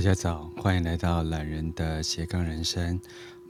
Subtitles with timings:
[0.00, 2.98] 大家早，欢迎来到懒人的斜杠人生，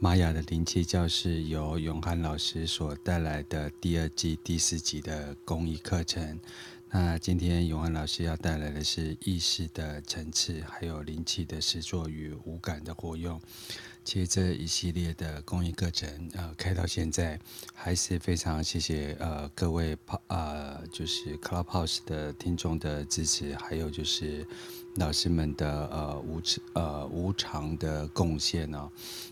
[0.00, 6.40] 玛雅的灵气教室，由永汉老师所带来的第二季第四集的公益课程。
[6.90, 13.40] 那今天永汉老师要带来的是意识的层次，还有灵气的实作与五感的活用。
[14.02, 17.38] 其实这一系列的公益课程，呃，开到现在
[17.72, 19.96] 还是非常谢谢呃各位
[20.26, 24.44] 呃就是 Clubhouse 的听众的支持，还有就是
[24.96, 26.40] 老师们的呃无
[26.74, 28.90] 呃无偿的贡献哦。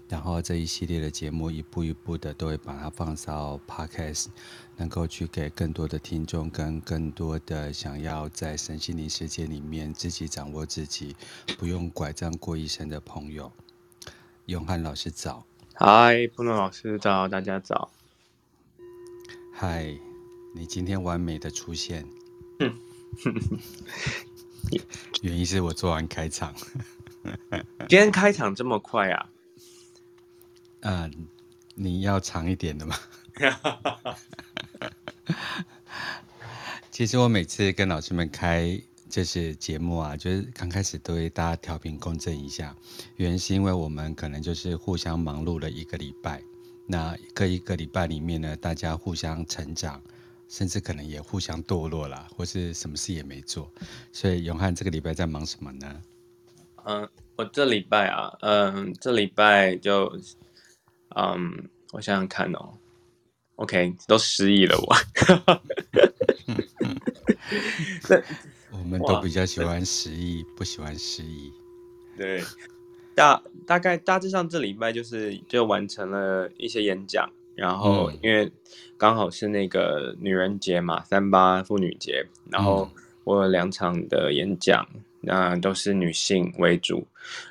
[0.08, 4.28] 然后这一系列的节目一步一步的都会把它放到 Podcast，
[4.76, 11.14] 能够去给更多的听众跟更多的想要在身心灵世界里面自己掌握自己，
[11.58, 13.52] 不用拐杖过一生的朋友。
[14.46, 15.44] 永汉老师早，
[15.74, 17.90] 嗨，布农老师早，大家早，
[19.52, 19.94] 嗨，
[20.54, 22.06] 你今天完美的出现，
[25.22, 26.54] 原因是我做完开场，
[27.88, 29.28] 今天开场这么快啊？
[30.80, 31.12] 嗯，
[31.74, 32.96] 你要长一点的吗？
[36.90, 38.80] 其实我每次跟老师们开。
[39.08, 42.76] 就是节目啊，就是刚开始都会大家调频共振一下，
[43.16, 46.42] 原因是因为我们可能就是互相忙碌了一个礼拜，
[46.86, 50.02] 那各一个礼拜里面呢，大家互相成长，
[50.48, 53.70] 甚至可能也互相堕落了，或是什么事也没做。
[54.12, 56.02] 所以永汉这个礼拜在忙什么呢？
[56.84, 60.10] 嗯，我这礼拜啊，嗯，这礼拜就，
[61.14, 62.72] 嗯，我想想看哦
[63.56, 64.96] ，OK，都失忆了我。
[68.06, 68.22] 对。
[68.70, 71.52] 我们都比较喜欢失忆，不喜欢失忆。
[72.16, 72.42] 对，
[73.14, 77.28] 大大概大致上这礼拜就是就完成了一些演讲，
[77.58, 78.50] 然后因为
[78.96, 82.88] 刚好是那个女人节嘛，三八妇女节，然后
[83.24, 84.88] 我有两场的演讲，
[85.20, 87.06] 那都是女性为主，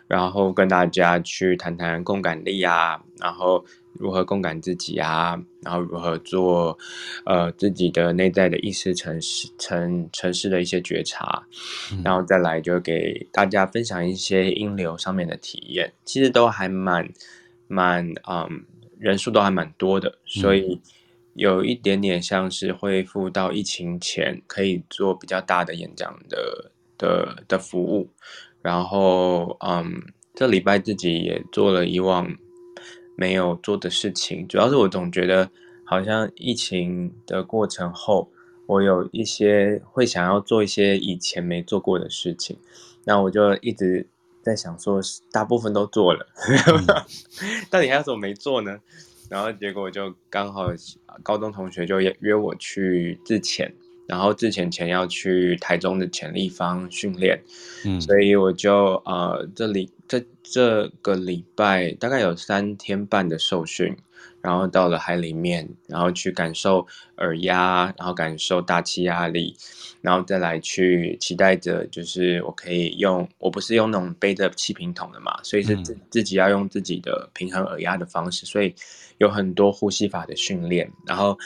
[0.07, 3.65] 然后跟大家去谈谈共感力啊，然后。
[3.99, 5.35] 如何共感自己啊？
[5.63, 6.77] 然后如何做，
[7.25, 11.41] 呃，自己的内在的意识城市城城市的一些觉察，
[12.03, 15.91] 然后再来就给大家分享一些音流上面的体验。
[16.05, 17.09] 其实都还蛮
[17.67, 18.65] 蛮嗯，
[18.99, 20.81] 人数都还蛮多的，所以
[21.33, 28.09] 有一点点像是恢复到疫情前可以做比较大的演讲的的的服务。
[28.61, 30.01] 然后嗯，
[30.33, 32.37] 这礼拜自己也做了以往。
[33.19, 35.49] 没有做的事情，主要是我总觉得
[35.83, 38.29] 好像疫情的过程后，
[38.67, 42.59] 我有一些会想要做一些以前没做过的事情，
[43.05, 44.05] 那我就一直
[44.47, 44.99] 在想说，
[45.31, 46.85] 大部分都做了，嗯、
[47.69, 48.79] 到底还有什么没做呢？
[49.29, 50.69] 然后结果就刚好
[51.21, 53.73] 高中同学就约约我去自潜，
[54.07, 57.43] 然后自潜前要去台中的潜立方训练，
[57.85, 59.91] 嗯，所以我就呃这里。
[60.09, 63.97] 这这个礼拜大概有三天半的受训，
[64.47, 66.87] 然后到了海里面，然后去感受
[67.17, 69.57] 耳压，然后感受大气压力，
[69.99, 78.73] 然后再来去期待着，就是我可以用，我不是用那种背着气瓶桶的嘛，所以是自自己要用自己的平衡耳压的方式，所以
[79.17, 81.37] 有很多呼吸法的训练，然后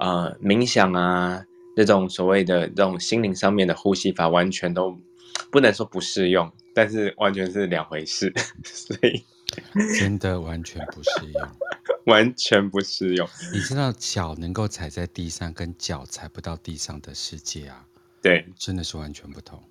[0.00, 1.44] 呃冥想啊
[1.76, 4.98] 这种所谓的这种心灵上面的呼吸法，完全都
[5.52, 6.50] 不能说不适用。
[6.74, 8.32] 但是完全是两回事，
[8.64, 9.24] 所以
[9.98, 11.48] 真的完全不适用，
[12.06, 13.28] 完全不适用。
[13.52, 17.86] 你知道脚能够踩在地上，跟脚踩不到地上的世界啊？
[18.22, 19.62] 对，真的是完全不同，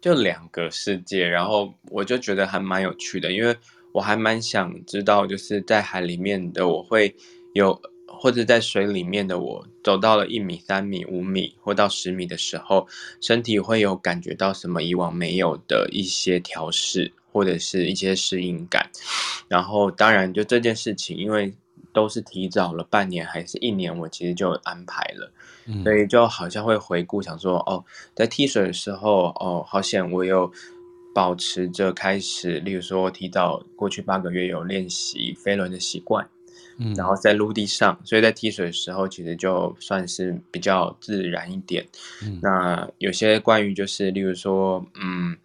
[0.00, 1.26] 就两个世界。
[1.26, 3.56] 然后我就觉得还蛮有趣的，因为
[3.92, 7.14] 我还蛮想知道，就是在海里面的我会
[7.54, 7.80] 有。
[8.14, 12.86] 或者在水里面的我，走到了一米、三米、五米或到十米的时候，
[13.20, 18.88] 身体会有感觉到什么以往没有的一些调适，或者是一些适应感。
[19.48, 21.52] 然后，当然就这件事情，因为
[21.92, 25.32] 都是提早了半年还是一年，我其实就安排了，
[25.66, 27.84] 嗯、所以就好像会回顾，想说哦，
[28.14, 30.50] 在踢水的时候，哦，好险我有
[31.14, 36.26] 保持着开始，例如说提早过去八个月有练习飞轮的习惯。
[36.96, 41.86] 然后在陆地上，所以在踢水的时候，其实就算是比较自然一点。
[42.22, 45.36] 嗯、那有些关于就是，例如说，嗯，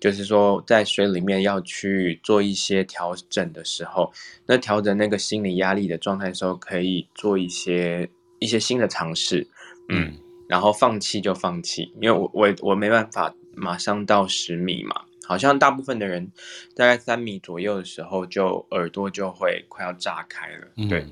[0.00, 4.12] 就是说在水里面要去做一些调整的时候，
[4.46, 8.08] 那调整那个心理压力的状态的时候，可以做一些
[8.38, 9.46] 一些新的尝试。
[9.88, 10.14] 嗯，嗯
[10.48, 15.02] 然后放弃就放弃，因为我我我没办法马上到十米嘛。
[15.26, 16.30] 好像大部分的人，
[16.74, 20.68] 大概三米左右的时候，就耳朵就会快要炸开了。
[20.76, 21.06] 嗯、对，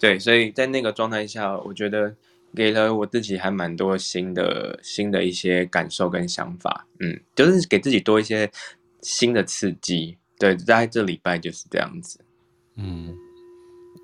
[0.00, 2.16] 对，所以在那个状态下，我觉得
[2.54, 6.86] 给了我自己还蛮多新的、新的一些感受跟想法。
[7.00, 8.50] 嗯，就是给自己多一些
[9.02, 10.16] 新的刺激。
[10.38, 12.20] 对，在这礼拜就是这样子。
[12.76, 13.14] 嗯，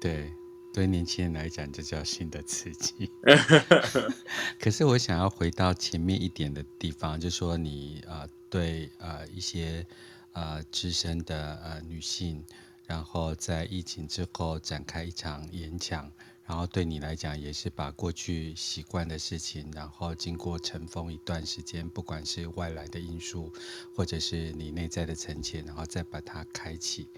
[0.01, 0.31] 对，
[0.75, 3.09] 对年轻人来讲，这叫新的刺激。
[4.61, 9.85] 可是我想要回到前面一点的地方，就说你呃，对呃一些
[10.33, 12.45] 呃资深的呃女性，
[12.87, 16.09] 然后在疫情之后展开一场演讲。
[16.47, 23.53] 然后对你来讲，也是把过去习惯的事情，然后经过尘封一段时间，不管是外来的因素，
[23.97, 27.09] 或者是你内在的沉潜，然后再把它开启。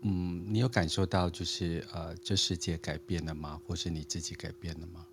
[0.00, 3.60] 嗯，你有感受到就是呃，这世界改变了吗？
[3.66, 5.04] 或是你自己改变了吗？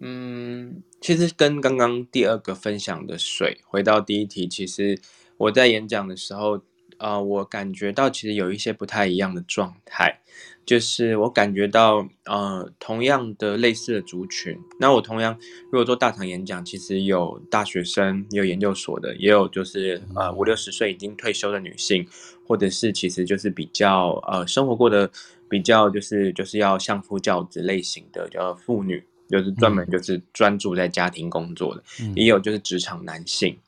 [0.00, 4.98] 嗯，其实跟刚刚第二个分享的水，回到第一题，其实
[5.36, 6.60] 我在演讲的时候，
[6.98, 10.20] 呃，我感觉到其实有一些不太一样的状态。
[10.66, 15.38] 就是我感觉到，呃，同样的类似的族群，那我同样
[15.70, 22.08] 如果做大场演讲，其实有大学生，也有研究所的，也有就是呃五六十岁已经退休的女性，
[22.46, 25.10] 或者是其实就是比较呃生活过的
[25.50, 29.04] 比较就是就是要相夫教子类型的叫妇女，
[29.38, 33.58] 就是专门就是专注在家庭工作的，嗯、也有就是职场男性，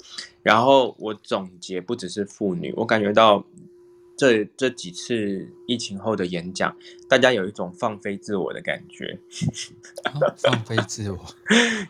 [0.43, 3.45] 然后我总结不只是妇女，我感觉到。
[4.19, 6.75] 这这几次疫情后的演讲，
[7.07, 9.19] 大家有一种放飞自我的感觉。
[10.05, 11.19] 哦、放飞自我，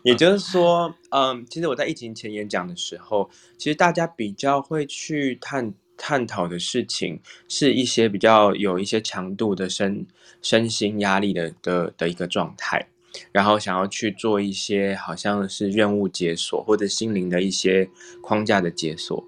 [0.02, 10.04] 也就是说，嗯，其实我在疫情前演讲的时候，其实大家比较会去探探讨的事情，是一些比较有一些强度的身
[10.42, 12.88] 身心压力的的的一个状态，
[13.32, 17.88] 然后想要去做一些好像是任务解锁或者心灵的一些
[18.20, 19.24] 框架的解锁。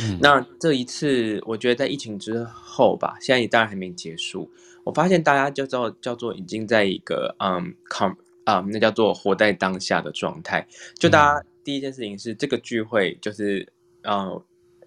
[0.00, 4.50] 嗯、那这一次，我觉得在疫情之后吧，现在也当然还没结束。
[4.84, 8.12] 我发现大家叫做叫做已经在一个嗯，com
[8.44, 10.66] 啊、嗯，那叫做活在当下的状态。
[10.98, 13.70] 就大家第一件事情是这个聚会，就是
[14.02, 14.42] 嗯，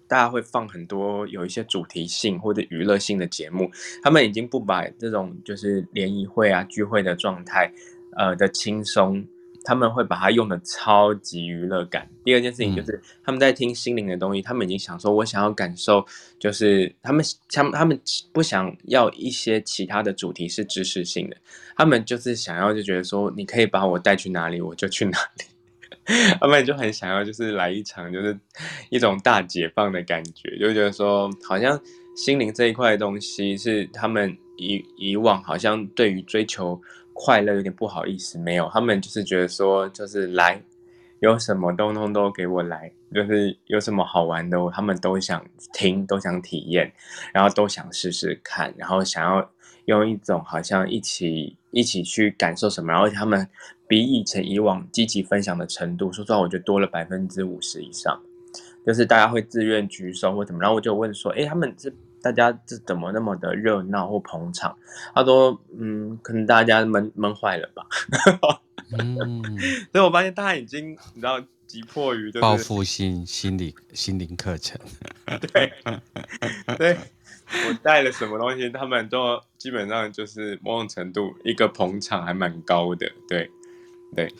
[0.08, 3.70] 大家会放很多有一些主题性或者娱乐性的节目，
[4.02, 7.72] 他们已经不把这种就是联谊会啊聚会的状态
[8.16, 9.26] 呃的轻松。
[9.68, 12.08] 他们会把它用的超级娱乐感。
[12.22, 16.06] 第二件事情就是他们在听心灵的东西，他们已经想说，我想要感受，
[16.38, 18.00] 就是他们他们他们
[18.32, 21.36] 不想要一些其他的主题是知识性的，
[21.74, 25.44] 他们就是想要就觉得说，你可以把我带去哪里，我就去哪里。
[26.40, 28.38] 他们就很想要就是来一场就是
[28.90, 31.80] 一种大解放的感觉，就觉得说好像
[32.16, 36.80] 心灵这一块东西是他们以以往好像对于追求。
[37.18, 40.62] 快乐有点不好意思，没有，他们就是觉得说，就是来，
[41.20, 45.42] 有什么东东都给我来，就是有什么好玩的，他们都想
[45.72, 46.92] 听，都想体验，
[47.32, 49.50] 然后都想试试看，然后想要
[49.86, 53.48] 用一种好像一起一起去感受什么，然后他们
[53.86, 58.20] 比以前以往积极分享的程度，说实话，我觉得多了百分之五十以上，
[58.86, 61.92] 就是大家会自愿举手或怎么，然后我就问说，哎，他们这。
[62.22, 64.76] 大家这怎么那么的热闹或捧场？
[65.14, 67.86] 他说：“嗯，可能大家闷闷坏了吧。
[68.98, 69.40] ”嗯，
[69.92, 74.80] 所以我发现大家已经你知道急迫于报复性心理心灵课程。
[75.52, 75.72] 对，
[76.76, 76.96] 对
[77.68, 83.08] 我带了什么东西，他们都基本上就是某种程度一个捧场还蛮高的。
[83.28, 83.48] 对，
[84.14, 84.32] 对。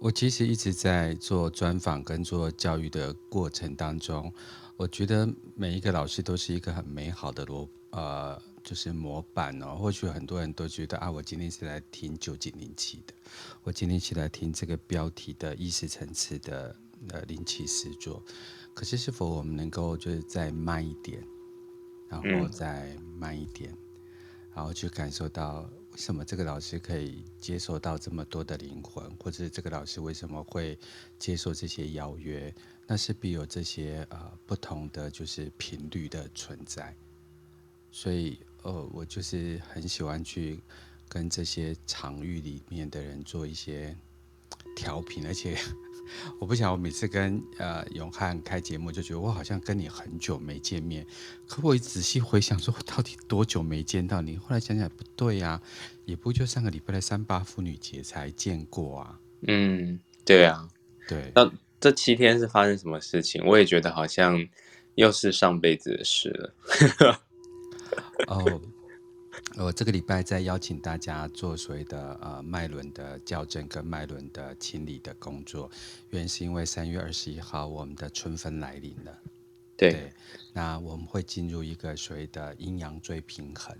[0.00, 4.32] 我其实一直在做专访跟做教育的过程当中。
[4.76, 9.74] 我觉得每一个老师都是一个很美好的罗呃，就是模板哦。
[9.74, 13.12] 或许很多人都觉得啊，我今天是来听九九零七的，
[13.64, 16.76] 我今天是来听这个标题的意识层次的
[17.08, 18.22] 呃灵气实作。
[18.72, 21.20] 可是是否我们能够就是再慢一点，
[22.08, 23.78] 然后再慢一点，嗯、
[24.54, 25.68] 然后去感受到
[25.98, 30.78] 为什么这个老师可以接受到这么多的灵魂，或者这个老师为什么会
[31.18, 32.54] 接受这些邀约？
[32.86, 36.94] 那势必有这些呃不同的就是频率的存在，
[37.90, 40.60] 所以呃我就是很喜欢去
[41.08, 43.92] 跟这些场域里面的人做一些
[44.76, 45.58] 调频，而且
[46.38, 51.06] 我不想我每次跟呃永汉开节目就觉得我好像跟你很久没见面，
[51.46, 54.36] 可我一仔细回想说我到底多久没见到你？
[54.36, 55.62] 后来想想不对呀、啊，
[56.04, 59.18] 也不就上个礼拜的三八妇女节才见过啊。
[59.46, 60.68] 嗯，对啊，
[61.06, 61.30] 对。
[61.34, 61.50] 那
[61.80, 63.44] 这七天是发生什么事情？
[63.46, 64.44] 我也觉得好像
[64.94, 67.20] 又是上辈子的事了。
[68.26, 68.60] 哦，
[69.56, 75.70] 我这个礼拜在邀请大家做所谓的呃脉轮的校正跟脉轮的清理的工作，
[76.10, 79.18] 原因是因为三月二十一号我们的春分来临了。
[79.76, 80.12] 对，对，
[80.52, 83.76] 那我们会进入一个所谓的阴阳最平衡，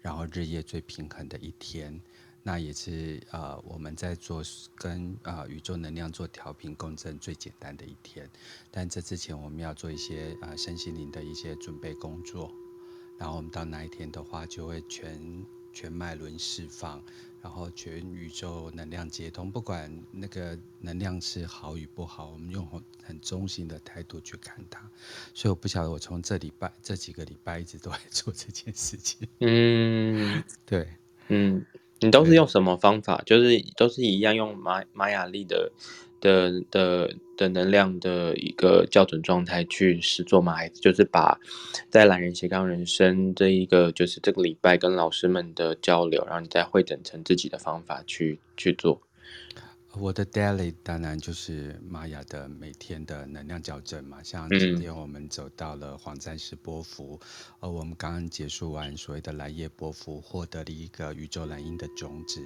[0.00, 2.00] 然后日夜最平衡的一天。
[2.46, 4.42] 那也是呃我们在做
[4.76, 8.28] 跟呃宇宙能量做调频共振最简单的一天。
[8.70, 12.52] 但这之前我们要做一些呃身心灵的一些准备工作，
[13.24, 15.18] 然后我们到那一天的话，就会全
[15.72, 17.02] 全脉轮释放。
[17.40, 22.68] 然后全宇宙能量接通，不管那个能量是好与不好，我们用
[23.02, 24.86] 很中性的态度去看它。
[25.32, 29.26] 所以我不晓得，我从这礼拜这几个礼拜一直都在做这件事情。
[29.40, 30.86] 嗯， 对，
[31.28, 31.64] 嗯，
[32.00, 33.22] 你都是用什么方法？
[33.24, 35.72] 就是都是一样用玛玛雅历的。
[36.24, 40.54] 的的的能量的一个校准状态去试做吗？
[40.54, 41.38] 还是就是把
[41.90, 49.02] 在懒人斜杠人生这一个就是这个礼拜跟老师们的交流，然后你再会整成自己的方法去去做。
[49.96, 57.18] 我的 daily 当然就是玛雅的每天的能量校正嘛，像今天我们走到了黄战士波符，
[57.60, 62.40] 而我们刚刚结束完所谓的蓝夜波符，获得了一个宇宙蓝鹰的种子。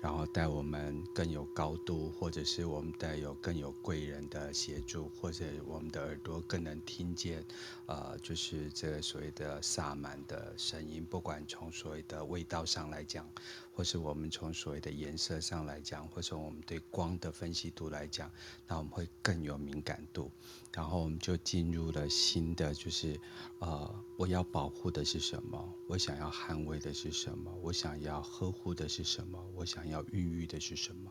[0.00, 7.44] 然后带我们更有高度，或者是我们带有更有贵人的协助，或者我们的耳朵更能听见，
[7.86, 13.24] 呃，就是这个所谓的萨满的声音，不管从所谓的味道上来讲，
[13.74, 18.30] 或是我们从所谓的颜色上来讲，或者我们对光的分析度来讲，
[18.66, 20.30] 那我们会更有敏感度。
[20.72, 23.18] 然后我们就进入了新的，就是，
[23.58, 25.74] 呃，我要保护的是什么？
[25.88, 27.52] 我想要捍卫的是什么？
[27.62, 29.42] 我想要呵护的是什么？
[29.54, 31.10] 我想要孕育的是什么？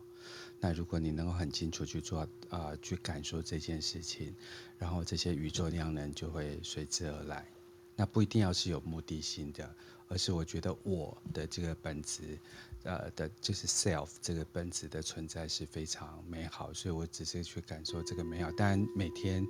[0.60, 4.34] 那如果你能够很清楚去做，啊、呃，去感受这件事情，
[4.78, 7.46] 然后这些宇宙量能就会随之而来。
[7.94, 9.76] 那不一定要是有目的性的，
[10.12, 12.38] 而是我觉得我的这个本质。
[12.84, 18.50] 呃的，就是 self 这个本质的存在是非常美好，所以我只是去感受这个美好。
[18.50, 19.46] 当然每天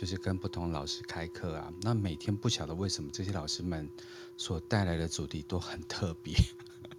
[0.00, 3.90] 就是跟不同老师开课啊，那每天不晓得为什么这些老师们
[4.36, 6.32] 所带来的主题都很特别。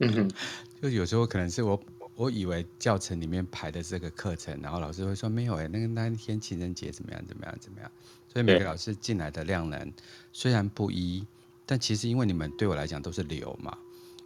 [0.01, 0.29] 嗯，
[0.81, 1.81] 就有时候可能是我
[2.15, 7.89] 我以为教程里面排的这个课程，然后老师会说没有哎，那个那天情人节怎么样怎么样怎么样。
[8.27, 9.93] 所以每个老师进来的量能
[10.33, 11.25] 虽然不一，
[11.67, 13.77] 但其实因为你们对我来讲都是流嘛。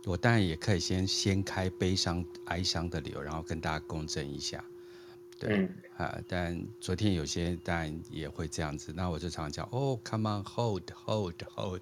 [0.06, 4.64] 我当然也可以先掀开悲伤、哀伤的流，然后跟大家共振一下，
[5.40, 6.20] 对、嗯、啊。
[6.28, 11.82] 但昨天有些当然也会这样子，那我就常常讲哦，come on，hold，hold，hold，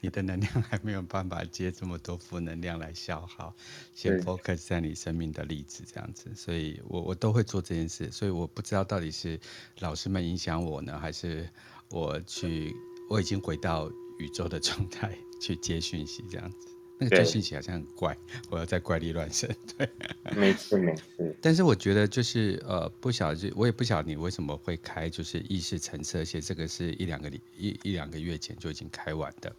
[0.00, 3.52] 你的能量还没有办法接这么多负能量来消耗，
[3.92, 6.30] 先 focus 在你生命的例子这样子。
[6.36, 9.36] 所以我我都会做这件事，所以我不知道到底是
[9.80, 11.48] 老师们影响我呢，还是
[11.88, 12.72] 我去
[13.08, 13.90] 我已经回到
[14.20, 16.68] 宇宙的状态去接讯息这样子。
[17.02, 18.14] 那个接讯息好像很怪，
[18.50, 19.48] 我要在怪力乱神。
[19.78, 19.88] 对，
[20.36, 21.34] 没事没事。
[21.40, 29.50] 但是我觉得就是呃，不晓得，我也不晓得你为什么会开，就是意识层次，而且这个是一两个礼一一两个月前就已经开完的。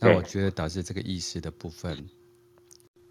[0.00, 2.08] 那我觉得导致这个意识的部分，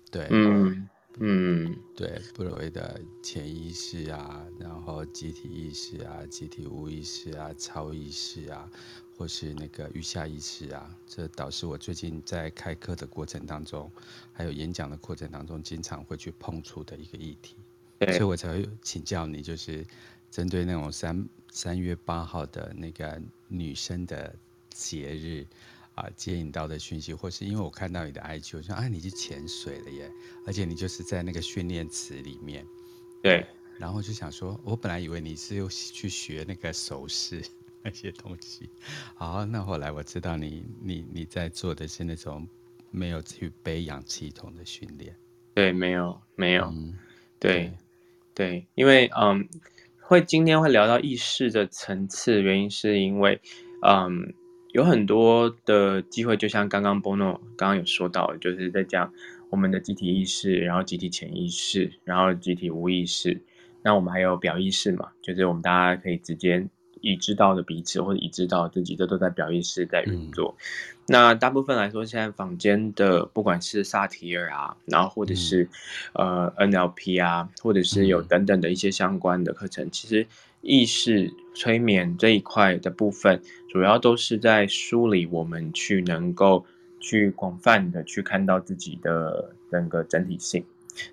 [0.10, 0.88] 对，嗯
[1.20, 8.70] 嗯，对，不所谓的潜意识啊，然后集体意识啊，集体无意识啊，超意识啊。
[9.16, 13.90] 或是那个余下意识啊，这导致我最近在开课的过程当中，
[14.34, 17.56] 还有演讲的过程当中，经常会去碰触的一个议题，
[18.00, 19.86] 所以我才会请教你，就是
[20.32, 24.36] 针对那种三三月八号的那个女生的
[24.70, 25.46] 节日
[25.94, 30.12] 啊，接引到的讯息，或是因为我看到你的 IG，我说啊，你去潜水了耶，
[30.48, 32.66] 而且你就是在那个训练池里面，
[33.22, 33.46] 对，
[33.78, 37.44] 然后就想说，我本来以为你是又去学那个手势。
[37.86, 38.70] 那些东西，
[39.16, 42.48] 好，那后来我知道你你你在做的是那种
[42.92, 45.14] 没有去背氧气筒的训练，
[45.54, 46.98] 对，没有没有，嗯、
[47.40, 47.74] 对
[48.34, 49.50] 对，对，因为嗯，
[50.00, 53.42] 会今天会聊到意识的层次，原因是因为
[53.82, 54.34] 嗯，
[54.72, 59.14] 有很多的机会，就像刚刚 Bono 刚刚有说到，就是在讲
[59.50, 63.42] 我们的集体意识，然后集体潜意识，然后集体无意识，
[63.82, 66.66] 那我们还有表意识嘛，就是我们大家可以直接。
[67.04, 70.56] 已知道的彼此，或者已知道自己，这都在表意识在运作。
[70.58, 70.64] 嗯、
[71.08, 75.68] 那大部分来说，现在坊间的不管是萨提尔啊，然后或者是、
[76.14, 80.26] 嗯、呃 NLP 啊，或者是有等等的一些相关的课程，嗯、其实
[80.62, 86.66] 意识催眠这一块的部分，主要都是在梳理我们去能够
[87.02, 90.64] 去广泛的去看到自己的整个整体性。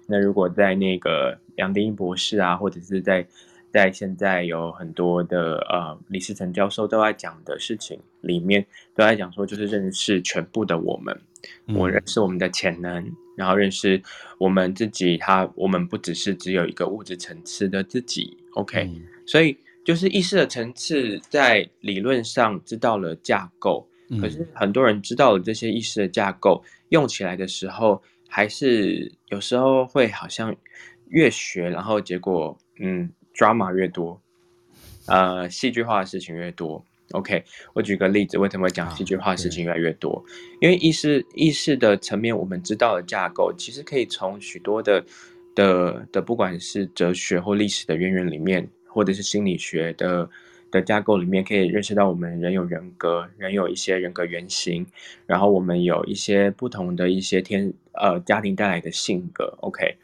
[0.06, 3.26] 那如果在那个杨定一博士啊，或者是在
[3.72, 11.18] 在现在有很多的呃，李思成教授都在讲的事情里面，都在讲说就是认识全部的我们，
[11.66, 14.02] 嗯、我认识我们的潜能，然后认识
[14.38, 30.54] 我们自己，他我们不只是只有一个物质层次的自己，OK，、嗯、所以就是意识的层次在理论上知道了架构，嗯、可是很多人知道了这些意识的架构，用起来的时候还是有时候会好像
[31.08, 33.10] 越学，然后结果嗯
[33.40, 34.20] ，drama 越多，
[35.06, 36.84] 呃，戏剧化的事情越多。
[37.12, 37.42] OK，
[37.72, 40.12] 我举个例子，为什么会讲戏剧化的事情越来越多？
[40.12, 40.20] 啊、
[40.60, 45.02] 因为意识意识的层面，我们知道的架构，其实可以从许多的
[45.54, 50.28] 的的，不管是哲学或历史的渊源里面，或者是心理学的。
[50.72, 54.86] 的架构里面可以认识到，我们人有人格，人有一些人格原型，
[55.26, 59.52] 然后我们有一些不同的一些天呃家庭带来的性格。
[59.62, 59.96] OK，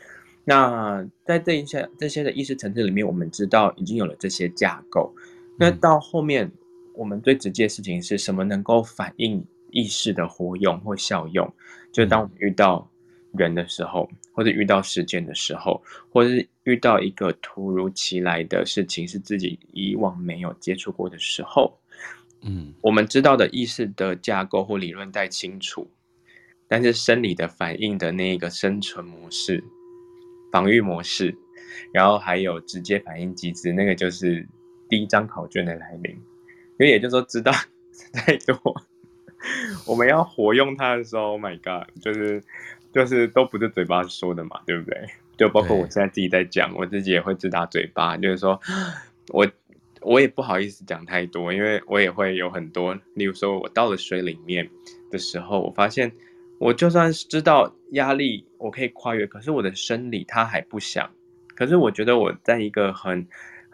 [0.48, 5.12] 那在这一些这些的意识层次里面，我们知道已经有了这些架构。
[5.58, 6.52] 那到后面，
[6.94, 8.44] 我们最直接的事情是什么？
[8.44, 11.52] 能够反映意识的活用或效用？
[11.90, 12.88] 就当我们遇到
[13.32, 21.76] 人的时候，或者遇到事件的时候，或者是遇到一个突如其来的事情，是自己以往没有接触过的时候，
[22.42, 25.88] 嗯，我们知道的意识的架构或理论太清楚，
[26.68, 29.64] 但是生理的反应的那一个生存模式、
[30.50, 31.36] 防御模式，
[31.92, 34.46] 然后还有直接反应机制，那个就是
[34.88, 36.12] 第一张考卷的来临。
[36.12, 37.52] 因为也就是说，知道
[38.12, 38.56] 太多，
[39.86, 42.42] 我们要活用它的时候，Oh my God，就是。
[42.92, 45.06] 就是都不是嘴巴说的嘛，对不对？
[45.36, 48.16] 就包括我现在自己在讲，我自己也会自打嘴巴。
[48.16, 48.58] 就是说，
[49.28, 49.46] 我
[50.00, 54.66] 我也不好意思讲太多，因为我也会有很多，例如说我到了水里面
[55.10, 56.10] 的时候，我发现
[56.58, 61.10] 我就算是知道压力我可以跨越，可是我的生理它还不想。
[61.54, 63.26] 可是我觉得我在一个很。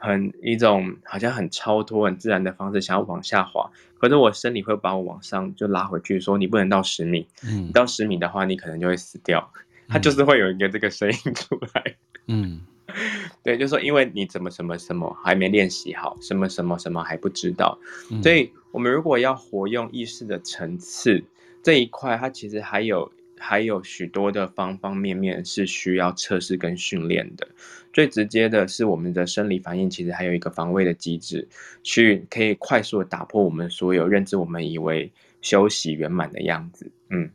[0.04, 9.52] 很一种好像很超脱、很自然的方式，想要往下滑，可是我生理会把我往上就拉回去，说你不能到十米，嗯，到十米的话，你可能就会死掉。
[9.86, 11.94] 它就是会有一个这个声音出来，
[12.26, 12.62] 嗯，
[13.44, 17.78] 对，就是说因为你怎么什么什么还没练习好，什么什么什么还不知道，
[18.10, 21.22] 嗯，所以我们如果要活用意识的层次
[21.62, 23.12] 这一块，它其实还有。
[23.44, 27.48] 还有许多的方方面面是需要测试跟训练的。
[27.92, 31.48] 最直接的是我们的生理反应，其实还有一个防卫的机制，
[31.82, 36.88] 去可以快速的打破我们所有认知，我们以为休息圆满的样子。
[37.10, 37.28] 嗯，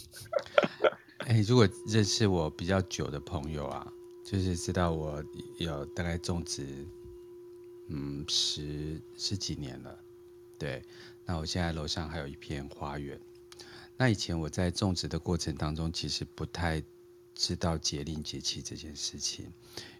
[1.24, 3.90] 哎、欸，如果认识我比较久的朋友啊，
[4.22, 5.24] 就是知道我
[5.56, 6.62] 有大概种植，
[7.88, 9.98] 嗯，十十几年了。
[10.58, 10.82] 对，
[11.30, 13.16] 那我现在楼上还有一片花园。
[13.96, 16.82] 那以前我在种植的过程当中，其实不太
[17.36, 19.46] 知道节令节气这件事情，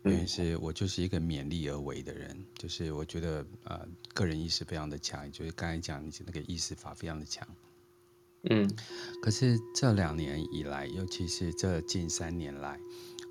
[0.03, 7.47] 原因是我就是一个勉力而为的人，就是我觉得呃个人意识非常的强，也就是刚才讲你那个意识法非常的强，
[8.51, 8.69] 嗯，
[9.23, 12.81] 可是这两年以来，尤其是这近三年来。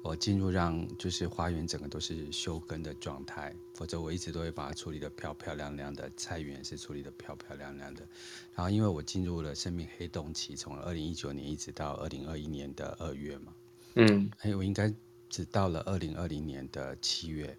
[0.02, 8.08] 我进入让就是花园整个都是休耕的状态，否则我一直都会把它处理得漂漂亮亮的，菜园是处理得漂漂亮亮的。
[8.56, 13.54] 然后因为我进入了生命黑洞期，从二零一九年一直到二零二一年的二月嘛，
[13.96, 14.92] 嗯，哎，我应该
[15.30, 17.56] 只到了二零二零年的七月，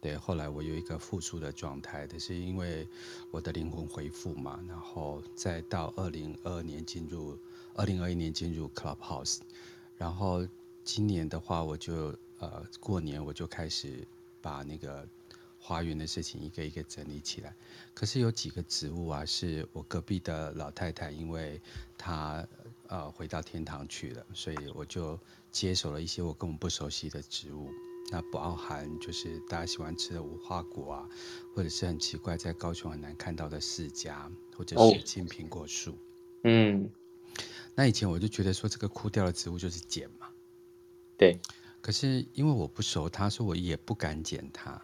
[0.00, 2.88] 对，后来我有一个复苏的状态，但是因为
[3.30, 7.38] 我的灵魂恢复嘛，然后再到二零二二年进入
[7.74, 9.40] 二零二一年进入 Clubhouse，
[9.98, 10.48] 然后。
[10.92, 14.04] 今年的话，我就呃过年我就开始
[14.42, 15.06] 把那个
[15.60, 17.54] 花园的事情一个一个整理起来。
[17.94, 21.60] 可是有几个植物啊，是我隔壁的老太太，因为
[21.96, 22.44] 她
[22.88, 25.16] 呃回到天堂去了，所以我就
[25.52, 27.70] 接手了一些我根本不熟悉的植物。
[28.10, 31.08] 那包含就是大家喜欢吃的无花果啊，
[31.54, 35.96] 或者是很奇怪在高雄很难看到的释迦，或者是金苹果树。
[36.42, 36.90] 嗯，
[37.76, 40.19] 那以前我就觉得说这个枯掉的植物就是捡嘛。
[41.20, 41.38] 对，
[41.82, 44.80] 可是因为我不熟它，所以我也不敢剪它。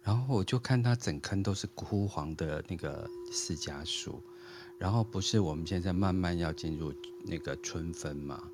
[0.00, 4.22] 然后我就看它整坑都是枯黄的那个释迦树，
[4.78, 6.90] 然后不是我们现在慢慢要进入
[7.22, 8.50] 那个春分嘛？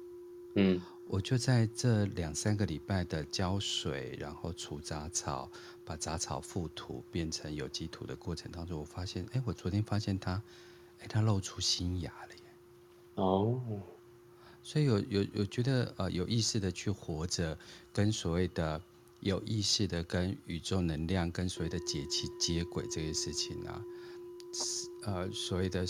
[0.57, 5.49] 嗯，我就在这两三个礼拜的浇水，然后除杂草，
[5.85, 10.43] 把杂草覆土变成有机土的过程当中，我发现，哎，我昨天发现它，
[10.99, 12.43] 哎，它露出新芽了耶！
[13.15, 13.61] 哦。
[14.63, 17.59] 所以有有有觉得呃有意识的去活着，
[17.93, 18.81] 跟所谓的
[19.21, 23.83] 有意识的跟宇宙能量跟所谓的节气接轨这些事情啊，
[25.05, 25.85] 呃所谓的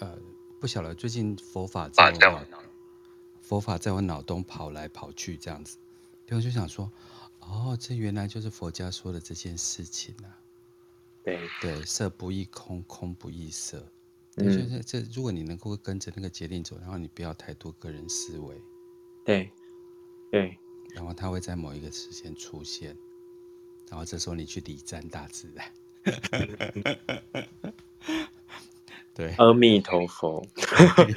[0.00, 0.18] 呃
[0.60, 2.62] 不晓得最近佛法在我脑
[3.42, 5.76] 佛法在我脑中跑来跑去这样子，
[6.26, 6.90] 然后就想说，
[7.40, 10.32] 哦，这原来就是佛家说的这件事情啊，
[11.22, 13.86] 对对，色不异空，空不异色。
[14.36, 18.60] 对，就是这，如果你能够跟着那个节令走，然后你不要太多个人思维，
[19.24, 19.50] 对，
[20.30, 20.58] 对，
[20.94, 22.96] 然后它会在某一个时间出现，
[23.88, 25.72] 然后这时候你去礼赞大自然，
[29.14, 30.44] 对，阿弥陀佛，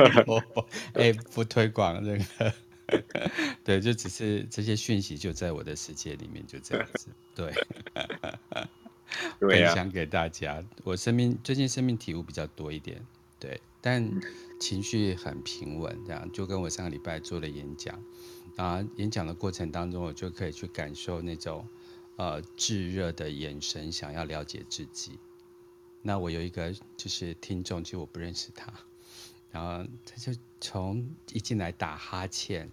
[0.94, 2.54] 哎，不推广这个，
[3.66, 7.52] 对，就只是这些讯息就在我的世界里面，就这样子，对，
[9.40, 10.64] 分享给大家。
[10.84, 13.06] 我生命最近生命体悟比较多一点，
[13.40, 14.10] 对，但
[14.60, 18.02] 情绪很平稳，这样就跟我上个礼拜做的演讲，
[18.56, 21.68] 啊，演讲的过程当中，我就可以去感受那种
[22.18, 25.20] 呃炙热的眼神，想要了解自己。
[26.02, 28.72] 那我有一个就是听众，其实我不认识他，
[29.52, 32.70] 然后他就从一进来打哈欠，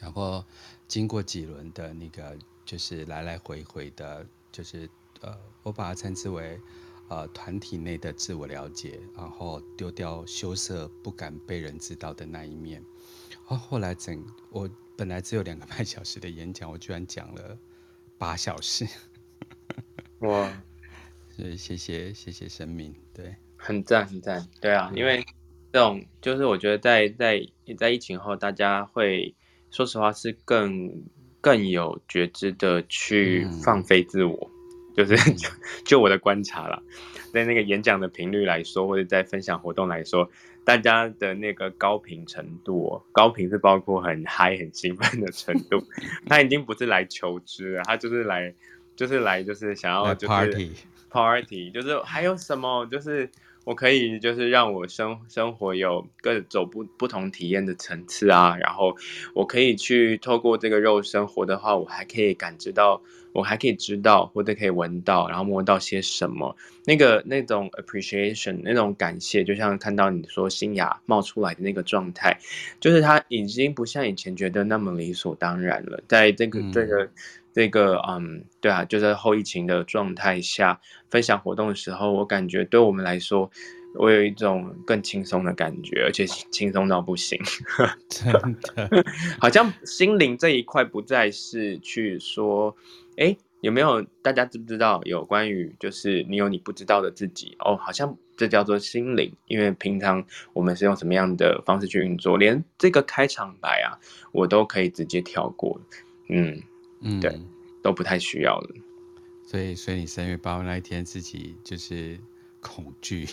[0.00, 0.44] 然后
[0.86, 4.88] 经过几轮的那个就是来来回回的，就是
[5.22, 6.60] 呃，我把它称之为
[7.08, 12.82] 呃团体内的自我了解，然后丢掉羞涩不敢被人知道的那一面。
[13.44, 17.58] 后后来整我本来只有两个半小时的演讲，我居然讲了
[18.18, 18.86] 八小时，
[20.20, 20.52] 哇！
[21.36, 25.24] 对，谢谢谢谢生命，对，很赞很赞，对啊，因为
[25.72, 27.40] 这种就是我觉得在在
[27.78, 29.36] 在疫情后，大家会
[29.70, 31.04] 说实话是更
[31.40, 34.57] 更有觉知的去放飞自我，嗯、
[35.04, 35.48] 就是就，
[35.86, 36.82] 就我的观察啦，
[37.32, 40.28] 在那个演讲的频率来说，或者在分享活动来说，
[40.64, 45.82] 大家的那个高频程度，高频是包括很嗨很兴奋的程度，
[46.26, 48.52] 他已经不是来求知了，他就是来
[48.96, 50.26] 就是来就是想要就是。
[50.26, 50.72] Party
[51.10, 52.84] Party 就是还有什么？
[52.90, 53.30] 就是
[53.64, 58.58] 我可以，就是让我生生活有各种不不同体验的层次啊。
[58.60, 58.94] 然后
[59.32, 63.00] 我可以去透过这个肉身活的话，我还可以感知到，
[63.32, 66.56] 我还可以知道或者可以闻到，然后摸到些什么。
[66.84, 72.38] 那个那种 appreciation，那种感谢，就像看到你说新芽冒出来的那个状态，
[72.80, 76.02] 就是它已经不像以前觉得那么理所当然了。
[76.08, 77.10] 在这个、嗯、这个。
[77.54, 83.50] 这个嗯，对啊，就在后疫情的状态下分享活动的时候，我感觉对我们来说，
[83.98, 87.36] 我有一种更轻松的感觉，而且轻松到不行，
[88.08, 89.04] 真的，
[89.40, 92.76] 好像心灵这一块不再是去说，
[93.18, 103.98] 哎，有没有大家知不知道有关于就是你有你不知道的自己哦，好像这叫做心灵，因为平常我们是用什么样的方式去运作，连这个开场白啊，
[104.32, 105.80] 我都可以直接跳过，
[106.28, 106.62] 嗯。
[107.00, 107.40] 嗯，对，
[107.80, 108.74] 都不太需要了。
[109.46, 112.18] 所以，所以你三月八号那一天自己就是
[112.60, 113.24] 恐惧，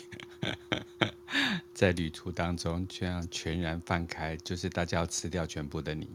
[1.74, 6.08] 在旅途当中这样全然放开，就是大家要吃掉全部的你。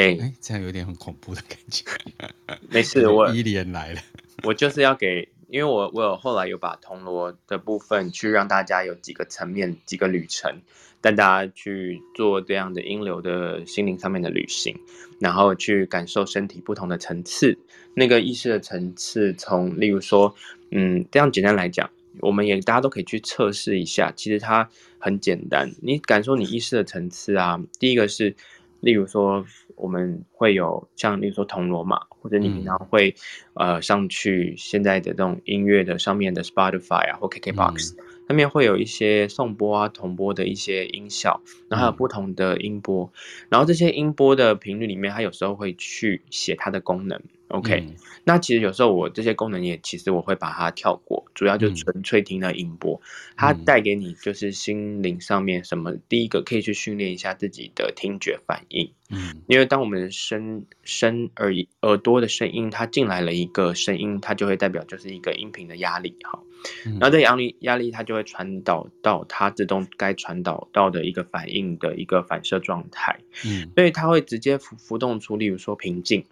[0.00, 1.84] 哎、这样有点很恐怖的感觉。
[2.70, 4.00] 没事， 我伊莲来了，
[4.44, 10.60] 我就是要给，因为我我有后来有把铜锣的部分去让大家有几个层面、几个旅程。
[11.00, 14.76] 带大家去做这样的音流的心灵上面的旅行，
[15.20, 17.56] 然后去感受身体不同的层次，
[17.94, 20.34] 那个意识的层次，从例如说，
[20.72, 28.34] 嗯，这样简单来讲，我们也大家都可以去测试一下，其实它很简单，你感受你意识的层次啊，第一个是，
[28.80, 29.46] 例如说
[29.78, 33.14] 我们会有像例如说铜锣嘛，或者你平常会、
[33.54, 37.94] 嗯、呃上去现在的这种音乐的上面的 Spotify 啊或 KKBox。
[37.94, 47.18] 嗯那边会有一些送播啊、铜钵的一些音效，然后还有不同的音波，嗯、然后这些音波的频率里面，它有时候会去写它的功能。
[47.48, 58.92] OK，、嗯、那其实有时候我这些功能也其实我会把它跳过，主要就纯粹听的音波，嗯、它带给你就是心灵上面什么，第一个可以去训练一下自己的听觉反应。
[59.10, 66.42] 嗯，因为当我们声声耳耳朵的声音它进来了一个声音，它就会代表就是一个音频的压力哈。
[66.84, 73.18] 然后这压力压力它就会传导到它自动该传导到的一个反应的一个反射状态。
[73.46, 76.26] 嗯，所以它会直接浮浮动出，例如说平静。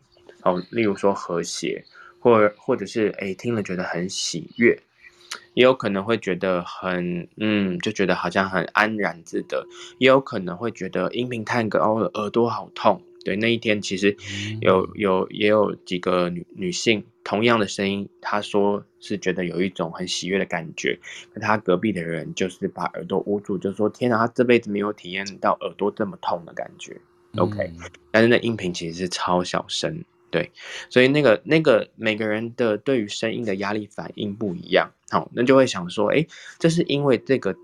[0.46, 1.85] 哦，例如说和谐，
[2.20, 4.78] 或或者是哎听了觉得很喜悦，
[5.54, 9.66] 也有可能会觉得很嗯，就觉得好像很安然自得，
[9.98, 13.02] 也有可能会觉得音频探戈哦，耳朵好痛。
[13.24, 14.16] 对，那一天其实
[14.61, 20.96] 有有也有几个女女性同样的声音，她说是觉得有一种很喜悦的感觉，
[21.35, 26.96] 可她隔壁的人就是把耳朵捂住，就说天哪，她这辈子没有体验到耳朵这么痛的感觉。
[27.37, 27.72] OK，
[28.12, 30.04] 但是那音频其实是超小声。
[30.30, 30.50] 对，
[30.90, 36.26] 所以那个那个每个人的对于声音的压力反应不一样，好，那就会想说，哎，
[36.58, 37.54] 这是因为这个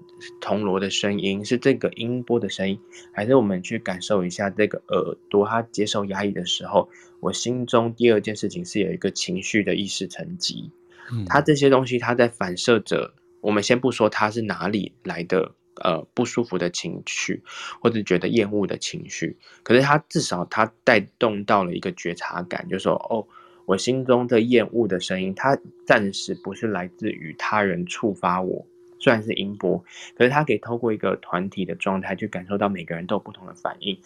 [0.41, 2.79] 铜锣的声音是这个音波的声音，
[3.13, 6.89] 还是我们去感受一下这个耳朵它接受压抑的时候，
[7.21, 10.71] 我心中第二件事情是有一个情绪的意识层级，
[11.13, 15.53] 嗯，它这些东西它在反射着，我们先不说它是哪里来的。
[15.81, 17.43] 呃，不舒服的情绪，
[17.81, 23.27] 或者觉得厌恶的情绪，可是他至少他带动到了一个觉察感，就说，哦，
[23.65, 28.67] 我心中的厌恶的声音，它暂时不是来自于他人触发我
[28.99, 29.83] 虽然是音波，
[30.17, 33.99] 可是它可以透过一个团体的状态去感受到每个人都有不同的反应。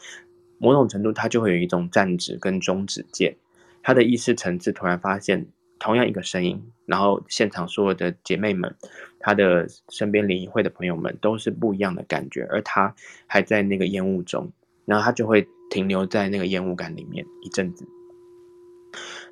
[0.59, 3.37] 某种程度，它就会有一种站指跟终止键。
[3.83, 5.47] 他的意识层次突然发现，
[5.79, 8.75] 同样一个声音，然后现场所有的姐妹们，
[9.21, 12.95] 她的身边联谊会的朋友们都是不一样的感觉，而她
[13.27, 14.53] 还在那个烟雾中，
[14.85, 17.87] 然后她就会停留在那个烟雾感里面一阵子。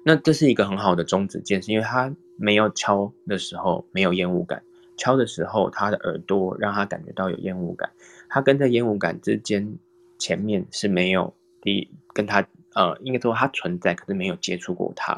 [0.04, 4.62] 那这是一个很好的中止键，是因为他没有敲的时候没有烟雾感，
[4.96, 7.90] 敲的时候他的耳朵让他感觉到有烟雾感，
[8.28, 9.78] 他跟在烟雾感之间
[10.18, 12.46] 前面是没有的，跟他。
[12.74, 15.16] 呃，应该说它存在，可是没有接触过它。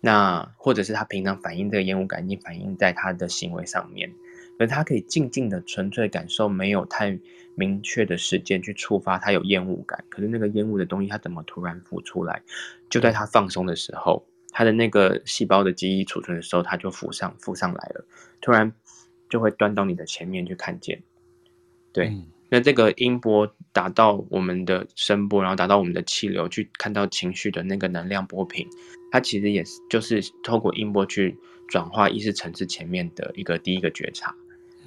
[0.00, 4.10] 那或者是他平常反映这个烟雾感，已经反映在他的行为上面。
[4.58, 7.18] 而他可以静静的、纯粹感受，没有太
[7.54, 10.04] 明确的时间去触发他有烟雾感。
[10.10, 12.42] 可是那个烟雾的东西，他怎么突然浮出来？
[12.90, 18.04] 就在他放松的时候，他的那个细胞的记忆储存的时候，他就浮上浮上来了。
[18.42, 18.70] 突然
[19.30, 21.02] 就会端到你的前面去看见。
[21.92, 22.08] 对。
[22.08, 28.66] 嗯那这个音波打到我们的声波，然后打到我们的气流，去看到情绪的那个能量波频，
[29.12, 34.34] 它其实也是就是透过音波去转化意识层次前面的一个第一个觉察。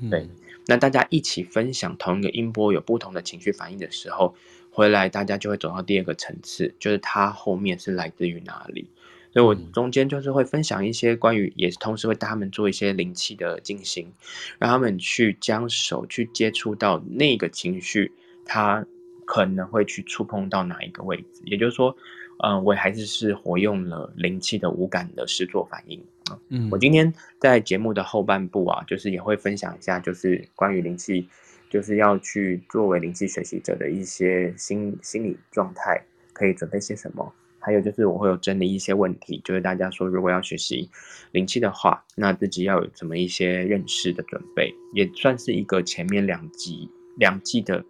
[0.10, 0.30] 对，嗯、
[0.68, 4.36] 那大家一起分享同一个音波，有不同的情绪反应的时候，
[4.70, 8.90] 回来大家就会走到第二个层次，就是它后面是来自于哪里。
[9.34, 14.14] 所以我中间就是会分享一些关于，也是同时会带他们做一些灵气的进行，
[14.60, 18.12] 让他们去将手去接触到那个情绪，
[18.46, 18.86] 它
[19.26, 21.42] 可能会去触碰到哪一个位置。
[21.46, 21.98] 也就是说，
[22.44, 26.38] 嗯、呃，我还是是活用了灵气的五感的视作反应啊。
[26.50, 31.28] 嗯，我今天在节目的后半部啊，就是也会分享一下，就是关于灵气，
[31.72, 37.34] 就是要去作为灵气学习者的一些心心理状态，可以准备些什么。
[37.64, 40.90] 还有就是我会有整理一些问题，就是大家说如果要学习
[41.32, 47.84] 灵气的话，那自己要有怎么一些认识的准备，也算是一个前面两集两季的，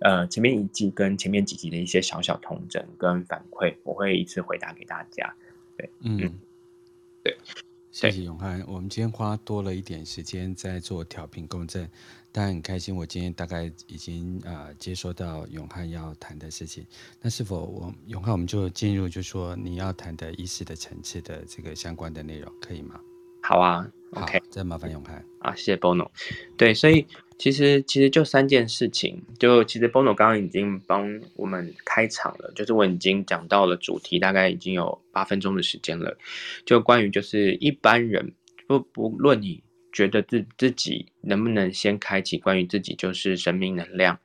[0.00, 5.34] 呃，前面一季跟前面几集的一些小小同整跟反馈，我会一次回答给大家。
[5.76, 6.18] 对，嗯，
[7.22, 7.36] 对，
[7.92, 11.90] 谢谢永汉，我们今天花多了一点时间在做调频共振。
[12.32, 16.86] 但很开心，我今天大概已经呃接收到永汉要谈的事情。
[17.20, 23.00] 那是否我永汉我们就进入，就说你要谈的意识的层次的这个相关的内容，可以吗？
[23.50, 26.08] 好啊，OK，再麻烦永汉啊，谢谢 Bono。
[26.56, 27.04] 对，所以
[27.36, 36.16] 其实其实就三件事情，就其实 Bono 刚刚已经帮我们开场了，就是我已经讲到了主题，大概已经有八分钟的时间了。
[36.64, 38.32] 就关于就是一般人
[38.68, 39.64] 不不论你。
[39.92, 44.16] 觉得自自己能不能先开启关于自己就是神明能量、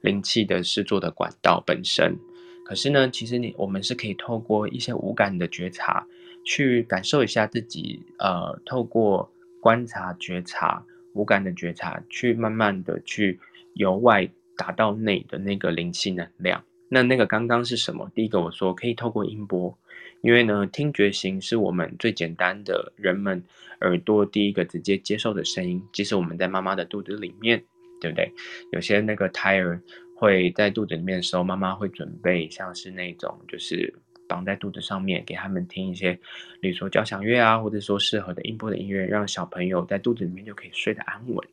[0.00, 2.18] 灵气的施作的管道本身？
[2.64, 6.04] 可是呢，其实你我们是可以透过一些无感的觉察，
[6.44, 8.02] 去感受一下自己。
[8.18, 13.38] 呃，透过观察、觉察、无感的觉察，去慢慢的去
[13.74, 16.62] 由外达到内的那个灵气能量。
[16.88, 18.10] 那那个刚刚是什么？
[18.14, 19.76] 第一个我说可以透过音波。
[20.20, 23.42] 因为呢，听觉型是我们最简单的人们
[23.80, 25.82] 耳朵第一个直接接受的声音。
[25.92, 27.60] 即使我们在妈妈的肚子里面，
[28.00, 28.32] 对不对？
[28.70, 29.82] 有些那个胎儿
[30.16, 33.92] 会在肚子里面的时候，妈妈会准备像是那种，就是
[34.32, 36.18] 绑在肚子上面，给他们听一些，
[36.58, 41.46] 比如说交响乐啊，或者说适合的音波的音乐，让小朋友在肚子里面就可以睡得安稳。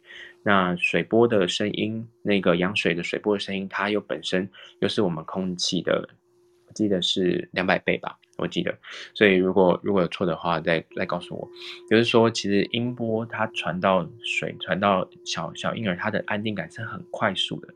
[0.43, 6.07] 那水波的声音，那个羊水的水波的声音，它又本身又是我们空气的，
[6.79, 8.17] 记得是两百倍吧。
[8.37, 8.73] 我记得，
[9.13, 11.45] 所以如果如果有错的话，再再告诉我。
[11.89, 17.67] 就是说，其实音波它传到水，传到小小婴儿，它的安定感是很快速的。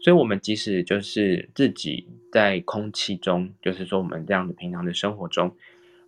[0.00, 5.54] 所以，我们即使就是自己在空气中，就是说我们这样的平常的生活中，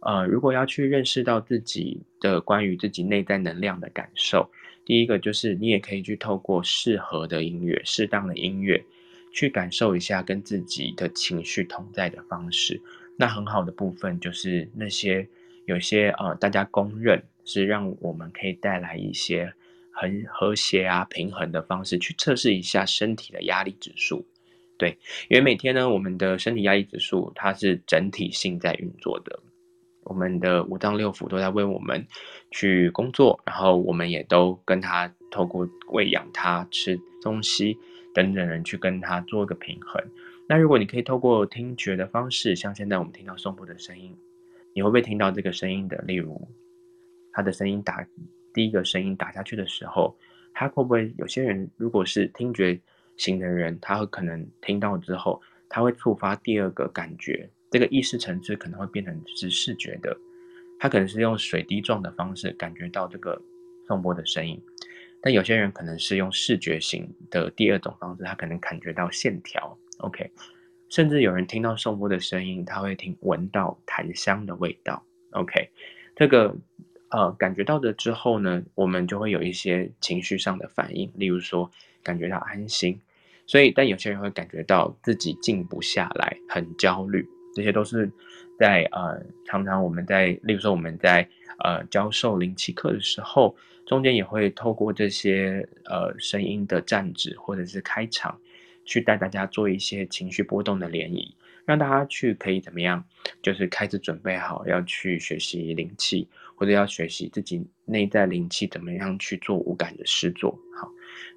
[0.00, 4.50] 呃，如果要去认识到自己的关于自己内在能量的感受，
[4.84, 8.84] 第一个就是你也可以去透过适合的音乐、适当的音乐，
[9.32, 12.80] 去感受一下跟自己的情绪同在的方式。
[13.16, 15.28] 那很好的部分就是那些
[15.66, 19.52] 有些呃，大家公认是让我们可以带来一些
[19.92, 24.26] 很和谐啊、平衡的方式，去测试一下身体的压力指数。
[24.78, 24.96] 对，
[25.28, 29.38] 因为每天呢，我们的身体压力指数它是整体性在运作的，
[30.04, 32.06] 我们的五脏六腑都在为我们
[32.50, 37.76] 去工作，然后我们也都跟它透过喂养它、吃东西
[38.14, 40.02] 等等人去跟它做一个平衡。
[40.48, 44.16] 那如果你可以透过听觉的方式，像现在我们听到颂钵的声音，
[44.74, 45.96] 你会不会听到这个声音的？
[45.98, 46.48] 例如，
[47.32, 48.04] 他的声音打
[48.52, 50.16] 第一个声音打下去的时候，
[50.52, 52.80] 他会不会有些人如果是听觉
[53.16, 60.16] 型的人，他会可能听到之后，他会触发第二个感觉，这个意识层次可能会变成是视觉的，
[60.80, 63.40] 他可能是用水滴状的方式感觉到这个
[63.86, 64.60] 颂钵的声音。
[65.22, 70.30] 但有些人可能是用视觉型的第二种方式，他可能感觉到线条，OK，
[70.88, 75.70] 甚至有人听到颂钵的声音，他会听闻到檀香的味道，OK，
[76.16, 76.56] 这个
[77.10, 81.70] 呃感觉到的之后呢，我们就会有一些情绪上的反应，例如说
[82.02, 83.00] 感觉到安心，
[83.46, 88.10] 所以但有些人会感觉到自己静不下来，很焦虑，这些都是
[88.60, 91.26] 在呃常常我们在例如说我们在
[91.64, 93.56] 呃教授灵气课的时候。
[93.86, 98.38] 中间也会透过这些呃声音的站止或者是开场，
[98.84, 101.32] 去带大家做一些情绪波动的涟漪，
[101.64, 103.02] 让大家去可以怎么样，
[103.42, 110.56] 就是开始准备好要去学习灵气，或者要学习自己内在灵气怎么样去做无感的诗作。
[110.80, 110.88] 好，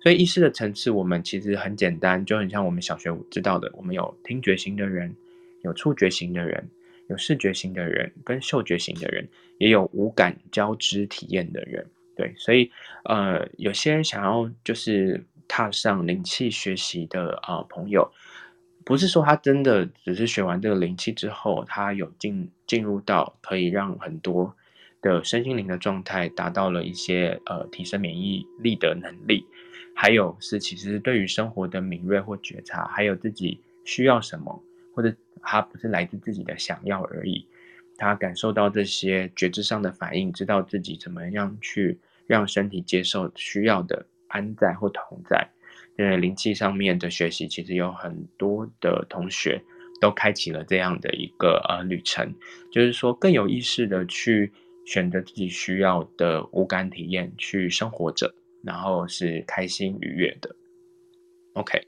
[0.04, 5.16] 所以意识的层次我们其实很简单，就很像我们小学知道的，我们有听觉型的人，
[5.64, 6.70] 有触觉型的人，
[7.14, 11.86] 有视觉型的人，跟嗅觉型的人，也有五感交织体验的人。
[12.16, 12.72] 对，所以
[13.06, 18.12] 呃，有些想要就是踏上灵气学习的啊、呃、朋友，
[18.86, 24.56] 不是说他真的只是学完这个灵气之后，他有进进入到可以让很多
[25.02, 29.46] 的身心灵的状态达到了一些呃提升免疫力的能力，
[29.96, 34.62] 还有是其实对于生活的敏锐或觉察，还有自己需要什么，
[34.94, 37.48] 或者他不是来自自己的想要而已。
[37.98, 45.48] 他感受到这些觉知上的反应，知道自己怎么样去让身体接受需要的安在或同在。
[45.98, 49.62] 因为灵气上面的学习，其实有很多的同学
[50.02, 52.34] 都开启了这样的一个呃旅程，
[52.72, 54.52] 就是说更有意识的去
[54.88, 60.56] 选择自己需要的无感体验去生活着，然后是开心愉悦的。
[61.54, 61.88] OK，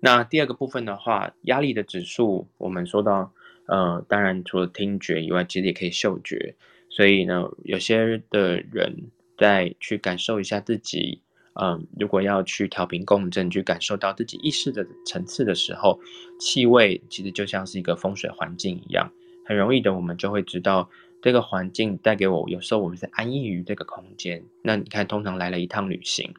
[0.00, 3.32] 那第二个部分的话，压力的指数，我们说到。
[3.66, 6.54] 呃，当然，除了听觉以外，其实也可以嗅觉。
[6.90, 8.94] 所以呢，有些的人
[9.38, 11.22] 在去感受一下自己，
[11.54, 15.98] 嗯、如果要去调频共振，去感受到自己意识的层次的时候，
[16.38, 19.10] 气味其实就像是一个风水环境一样，
[19.46, 20.90] 很容易的，我们就会知道
[21.22, 22.46] 这个环境带给我。
[22.50, 24.44] 有时候我们是安逸于这个空间。
[24.60, 26.34] 那你看，通常来了一趟旅行，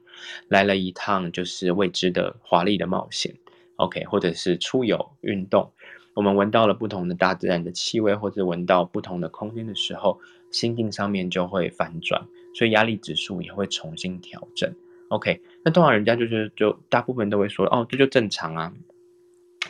[0.48, 3.34] 来了一趟就是未知的华丽的冒险
[3.78, 5.72] ，OK，或者是出游运动。
[6.14, 10.18] 我们闻到了不同的大自然的气味，或者闻到不同的空间的时候，
[10.50, 14.74] 心境上面就会反转，所以压力指数也会重新调整。
[15.10, 18.74] OK，那通常人家就是就大部分都会说，哦，这就正常啊，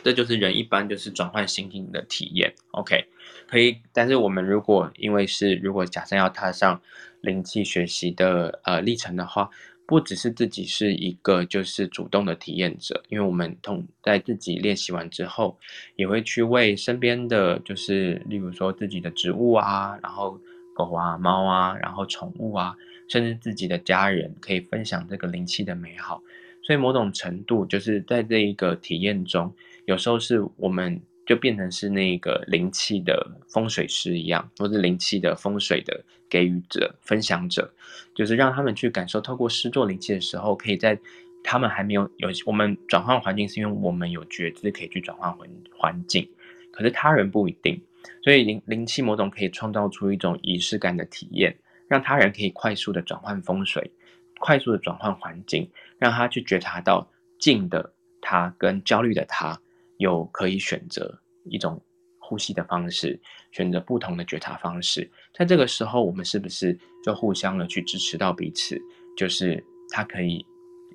[0.04, 2.54] 这就是人一般就是转换心境的体验。
[2.70, 3.06] OK，
[3.48, 6.80] 可以，但是我们如果因为是如果假设要踏上
[7.22, 9.50] 灵气学习的呃历程的话。
[9.86, 15.56] 不只是自己是一个就是主动的体验者，因为我们同在自己练习完之后，
[15.94, 20.38] 也会去为身边的就是例如说自己的植物啊，然后
[20.74, 22.74] 狗啊、猫啊，然后宠物啊，
[23.08, 26.20] 甚至自己的家人，可以分享这个灵气的美好。
[26.62, 31.00] 所以某种程度就是在这一个体验中，有时候是我们。
[31.26, 37.68] 就变成是那个灵气的风水师一样，或是灵气的风水的给予者、分享者，
[38.14, 40.96] 就是让他们去感受，透过施作灵气的时候，可以在
[41.42, 46.28] 他们还没有有我们转换环境，是因为我们有觉知可以去转换环环境，
[46.72, 47.82] 可是他人不一定，
[48.22, 51.56] 所以灵灵气某种可以创造出一种仪式感的体验，
[51.88, 53.90] 让他人可以快速的转换风水，
[54.38, 57.10] 快速的转换环境，让他去觉察到
[57.40, 59.60] 静的他跟焦虑的他。
[59.98, 61.80] 有可以选择一种
[62.18, 63.18] 呼吸的方式，
[63.52, 68.80] 选择不同的觉察方式，在这个时候，我们是不是就互相的去支持到彼此？
[69.16, 70.44] 就是他可以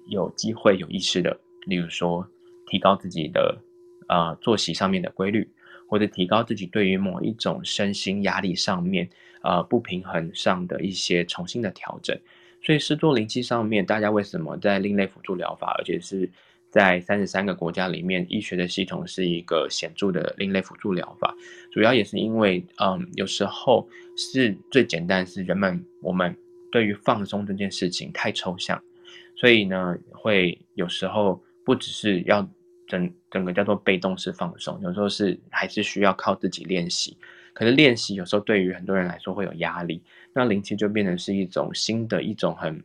[0.07, 2.27] 有机会有意识的，例如说
[2.67, 3.57] 提高自己的
[4.09, 5.49] 呃作息上面的规律，
[5.87, 9.09] 或者提高自己对于某一种身心压力上面
[9.41, 12.15] 呃不平衡上的一些重新的调整。
[12.61, 16.29] 所以，施作灵气上面，大家为什么在另类辅助疗法，而且是？
[16.71, 21.35] 在三十三个国家里面，医学的系统是一个显著的另类辅助疗法。
[21.69, 26.33] 主要也是因为，嗯，有时候是最简单，是人们我们
[26.71, 28.81] 对于放松这件事情太抽象，
[29.35, 32.49] 所以呢，会有时候不只是要
[32.87, 37.17] 整整个叫做被动式放松，有时候是还是需要靠自己练习。
[37.53, 40.01] 可是练习有时候对于很多人来说会有压力，
[40.33, 42.81] 那灵气就变成是一种新的一种很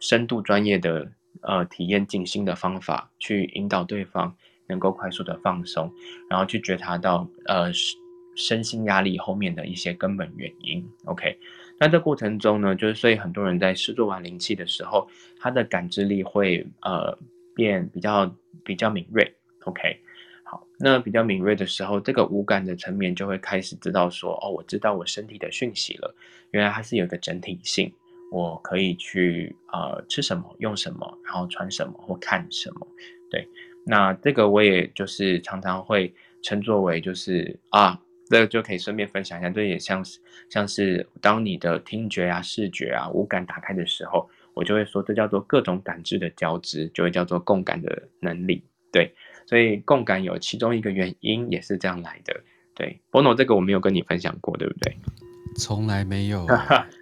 [0.00, 1.08] 深度专业的。
[1.42, 4.36] 呃，体验静心的方法，去引导对方
[4.68, 5.92] 能够快速的放松，
[6.28, 7.70] 然后去觉察到呃
[8.36, 10.86] 身心压力后面的一些根本原因。
[11.06, 11.38] OK，
[11.78, 17.18] 那这过程中呢，就是所以很多人在试做完灵气的时候，他的感知力会呃
[17.54, 18.34] 变比较
[18.64, 19.34] 比较敏锐。
[19.64, 19.98] OK，
[20.44, 26.14] 好，那比较敏锐的时候，这个五感的层面就会开始知道说，哦，我知道我身体的讯息了，
[26.52, 27.92] 原来它是有一个整体性。
[28.30, 32.86] 我可以去呃吃什么、用什么，然后穿什么或看什么。
[33.30, 33.46] 对，
[33.84, 48.64] 那这个我也就是常常会称作为就是啊，这个就可以顺便分享一下，这也像是像是当你的听觉啊、视觉啊、五感打开的时候，我就会说这叫做各种感知的交织，就会叫做共感的能力。
[48.92, 49.12] 对，
[49.46, 52.40] 所以共感有其中一个原因也是这样来的。
[52.74, 54.96] 对，Bono 这个我没有跟你分享过，对不对？
[55.56, 56.46] 从来没有。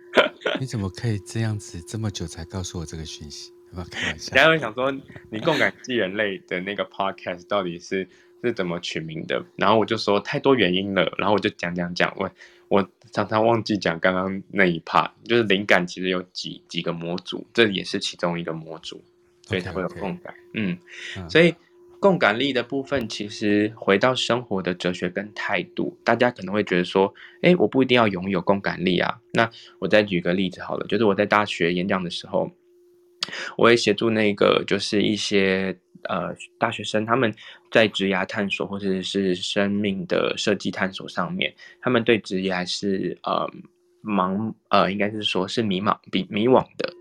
[0.60, 3.52] 你怎么可以这样子这么久才告诉我这个讯息？
[3.72, 4.34] 不要开玩笑。
[4.34, 4.90] 大家会想说，
[5.30, 8.08] 你共感系人类的那个 podcast 到底是
[8.42, 9.44] 是怎么取名的？
[9.56, 12.12] 然后我就说太多原因了，然后我就讲讲讲。
[12.16, 12.30] 我
[12.68, 19.02] 我常常忘记讲刚刚那一 part，就是灵感其实有几几个模组，这也是其中一个模组，
[19.42, 20.34] 所以才会有共感。
[20.34, 20.50] Okay, okay.
[20.54, 20.78] 嗯，
[21.16, 21.54] 嗯，所以。
[22.00, 29.18] 共感力的部分，其实回到生活的哲学跟态度，大家可能会觉得说，哎，我不一定要拥有共感力啊。
[29.32, 32.50] 那我再举个例子好了，就是我在大学演讲的时候，
[33.56, 37.34] 我也协助那个就是一些呃大学生，他们
[37.72, 43.50] 在职涯探索或者是生命的设计探索上面，他们对职业还是呃
[44.04, 46.92] 茫呃，应该是说是迷茫比迷惘的。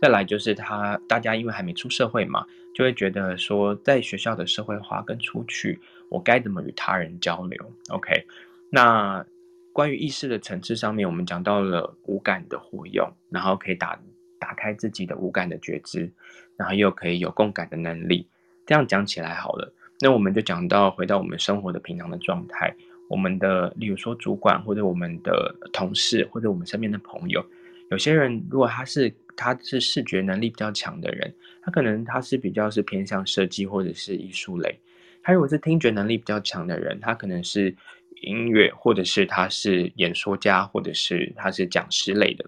[0.00, 2.44] 再来就是他大家因为还没出社会嘛。
[2.74, 7.58] 就会觉得说，在学校的社会化跟出去，我该怎么与他人交流
[7.88, 8.26] ？OK，
[8.70, 9.24] 那
[9.72, 13.98] 关于意识的层次上面，我们讲到了五感的活用，然后可以打
[14.38, 16.12] 打开自己的五感的觉知，
[16.58, 18.28] 然后又可以有共感的能力。
[18.66, 22.74] 这样讲起来好了，那我们就讲到回到我们生活的平常的状态，
[23.08, 27.42] 我们的例如说主管或者我们的同事或者我们身边的朋友，
[27.90, 29.14] 有些人如果他是。
[29.36, 31.32] 他是视觉能力比较强的人，
[31.62, 34.80] 他可能他是比较是偏向设计或者是艺术类。
[35.22, 37.76] 他如果是听觉能力比较强的人，他可能是
[38.22, 42.44] 音乐，或者是他是演说家，或者是他是讲师类的。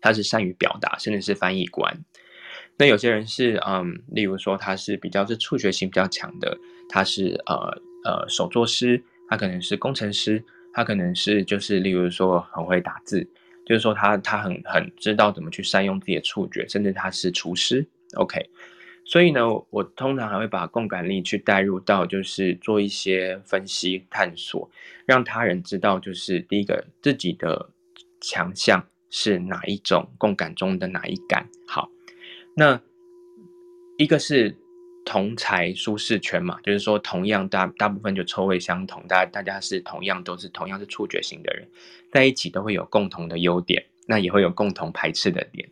[0.00, 2.04] 他是善于表达，甚至是翻译官。
[2.76, 7.54] 那有些人是嗯，例如说他是比较是触觉性比较强的，他是呃
[8.04, 10.42] 呃手作师，他可能是工程师，
[10.72, 13.28] 他可能是就是例如说很会打字。
[13.64, 17.86] 就是说他，他很很知道怎么去善用自己的触觉，甚至他是厨师。
[18.14, 18.44] OK，
[19.04, 24.70] 所以呢，我通常还会把共感力去带入到，就是做一些分析探索，
[25.06, 27.70] 让他人知道，就是第一个自己的
[28.20, 31.48] 强项是哪一种，共感中的哪一感。
[31.66, 31.88] 好，
[32.54, 32.80] 那
[33.98, 34.56] 一个是。
[35.04, 41.68] 同才舒适圈嘛，就是说同样大大部分就臭味相同，大大家是同样都是同样是触觉型的人，
[42.10, 45.68] 在一起都会有共同的优点，那也会有共同排斥的点，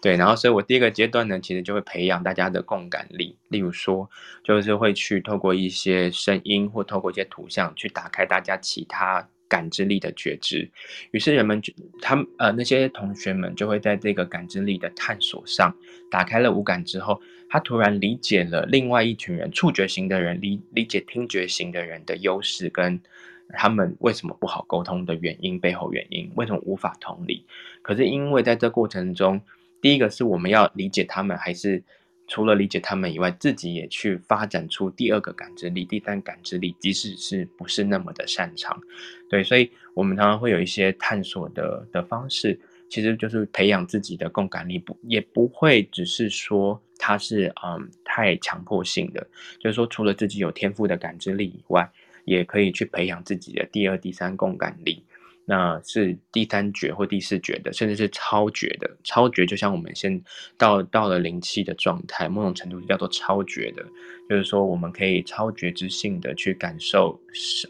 [0.00, 0.16] 对。
[0.16, 4.08] 然后，所以我第一个阶段呢，其实就会培养大家的共感力，例如说，
[4.42, 10.66] 就是会去透过一些声音或透过一些图像去打开大家其他感知力的觉知，
[11.10, 11.70] 于是人们就
[12.00, 15.76] 他们呃那些同学们就会在这个感知力的探索上
[16.10, 17.20] 打开了五感之后。
[17.52, 23.00] 他突然理解了另外一群人，触觉型的人理理解听觉型的人的优势，跟
[23.48, 27.44] 他们为什么不好沟通的原因，背后原因，为什么无法同理？
[27.82, 29.40] 可是因为在这过程中，
[29.82, 31.82] 第一个是我们要理解他们，还是
[32.30, 38.80] 除了理解他们以外，自己也去发展出第二个感知力、第三感知力，即使是不是那么的擅长，
[39.28, 42.58] 对，所以我们常常会有一些探索的的方式。
[42.88, 49.24] 其实就是培养自己的共感力，不也不会只是说它是嗯太强迫性的，
[49.60, 51.88] 就是说除了自己有天赋的感知力以外，
[52.24, 55.04] 也可以去培养自己的第二、第三共感力，
[55.50, 58.88] 那是第三觉或第四觉的，甚至是超觉的。
[59.02, 60.22] 超觉就像我们先
[60.56, 63.84] 到到了灵气的状态，某种程度叫做超觉的，
[64.28, 67.20] 就是说我们可以超觉知性的去感受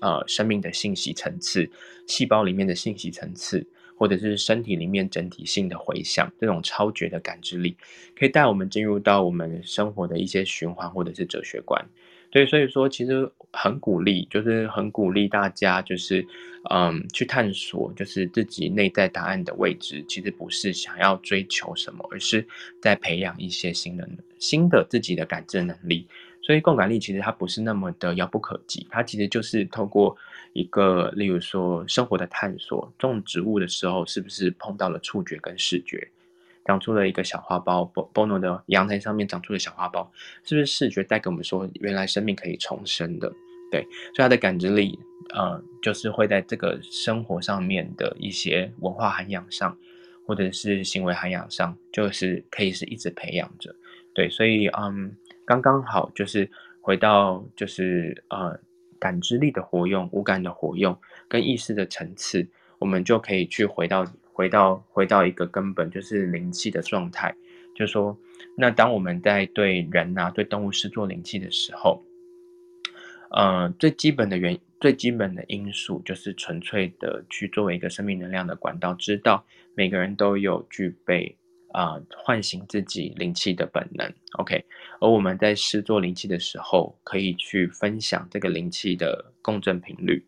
[0.02, 1.70] 呃生命的信息层次，
[2.06, 3.66] 细胞里面的信息层次。
[4.00, 7.76] 或者是身体里面整体性的回响，这种超觉的感知力，
[8.18, 11.86] 可以带我们进入到我们生活的一些循环，或者是哲学观。
[12.30, 16.24] 对，所以说其实很鼓励，就是很鼓励大家，就是
[16.70, 20.04] 嗯，去探索，就是自己内在答案的位置。
[20.08, 22.46] 其实不是想要追求什么，而是
[22.80, 24.08] 在培养一些新的、
[24.38, 26.06] 新的自己的感知能力。
[26.42, 30.16] 所以共感力其实它不是那么的遥不可及，它其实就是透过
[30.52, 36.08] 一个，例如说生活的探索，种植物的时候是不是碰到了触觉跟视觉，
[36.64, 40.06] 长出了一个小花苞，Bono 的阳台上面长出了小花苞，
[40.44, 43.32] 是不是视觉带给我们说原来生命可以重生的？
[43.70, 43.82] 对，
[44.14, 44.98] 所以他的感知力，
[45.34, 49.76] 呃，就是会在这个生活上面的一些文化涵养上，
[50.26, 53.74] 或者是行为涵养上，就是可以是一直培养着。
[54.14, 55.14] 对，所以嗯。
[55.46, 56.48] 刚刚好，就是
[56.80, 58.56] 回到就是呃
[59.00, 60.96] 感知力的活用、五感的活用
[61.28, 62.48] 跟意识的层次，
[62.78, 67.34] 我们就可以去回到回到回到一个根本，就是灵气的状态。
[67.74, 68.18] 就是说，
[68.56, 72.04] 那当我们在对人呐、对动物施作灵气的时候，
[73.30, 81.36] 呃，最基本的原最基本的因素就是纯粹的去作为一个生命能量的管道，知道每个人都有具备。
[81.72, 84.64] 啊、唤醒自己灵气的本能，OK。
[85.00, 90.24] 而我们在施作灵气的时候，可以去分享这个灵气的共振频率。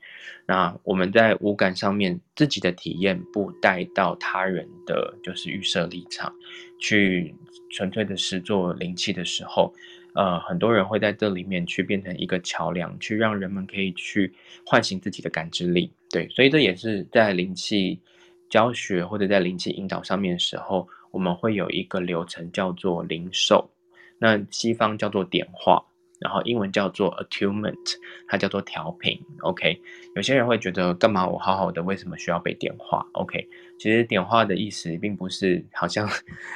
[0.47, 6.33] 那我们在五感上面自己的体验，不带到他人的就是预设立场，
[6.81, 7.35] 去
[7.73, 9.75] 纯粹的施作灵气的时候，
[10.15, 14.33] 呃，很多人会在这里面去变成一个桥梁，去让人们可以去
[14.65, 15.93] 唤醒自己的感知力。
[16.09, 18.01] 对，所以这也是在灵气
[18.49, 20.89] 教学或者在灵气引导上面的时候。
[21.13, 23.71] 我们会有一个流程叫做零售，
[24.19, 25.85] 那西方叫做点化，
[26.19, 27.97] 然后英文叫做 attunement，
[28.27, 29.21] 它叫做调频。
[29.43, 29.79] OK，
[30.17, 33.47] 有些人会觉得干嘛我好好的，为什么需要被点化？OK，
[33.79, 36.09] 其实点化的意思并不是好像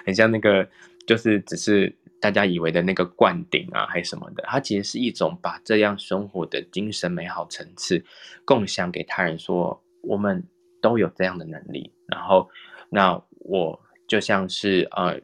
[0.04, 0.66] 很像那个，
[1.06, 4.42] 就是只是大家以为的那个灌顶啊，还是什么的。
[4.46, 8.02] 它其实是一种把这样生活的精神美好层次
[8.44, 10.42] 共享给他人，说我们
[10.80, 11.92] 都有这样的能力。
[12.06, 12.48] 然后，
[12.88, 13.78] 那我。
[14.06, 15.20] 就像是呃，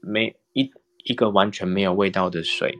[0.00, 0.70] 没一
[1.04, 2.76] 一个完全没有味道的水，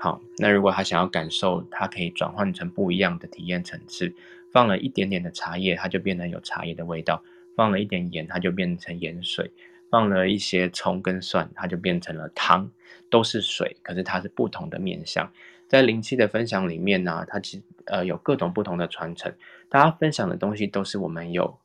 [0.00, 4.14] 好，那如果他想要感受，它可以转换成不一样的体验层次。
[4.52, 7.20] 放了一点点的茶叶，它就变成有茶叶的味道；
[7.56, 9.44] 放了一点盐，它就变成盐水；
[9.90, 12.70] 放了一些葱跟蒜，它就变成了汤。
[13.10, 15.30] 都是水，可是它是不同的面向。
[15.68, 19.32] 在灵气的分享里面呢、它其呃有各种不同的传承，
[19.68, 21.58] 大家分享的东西都是我们有。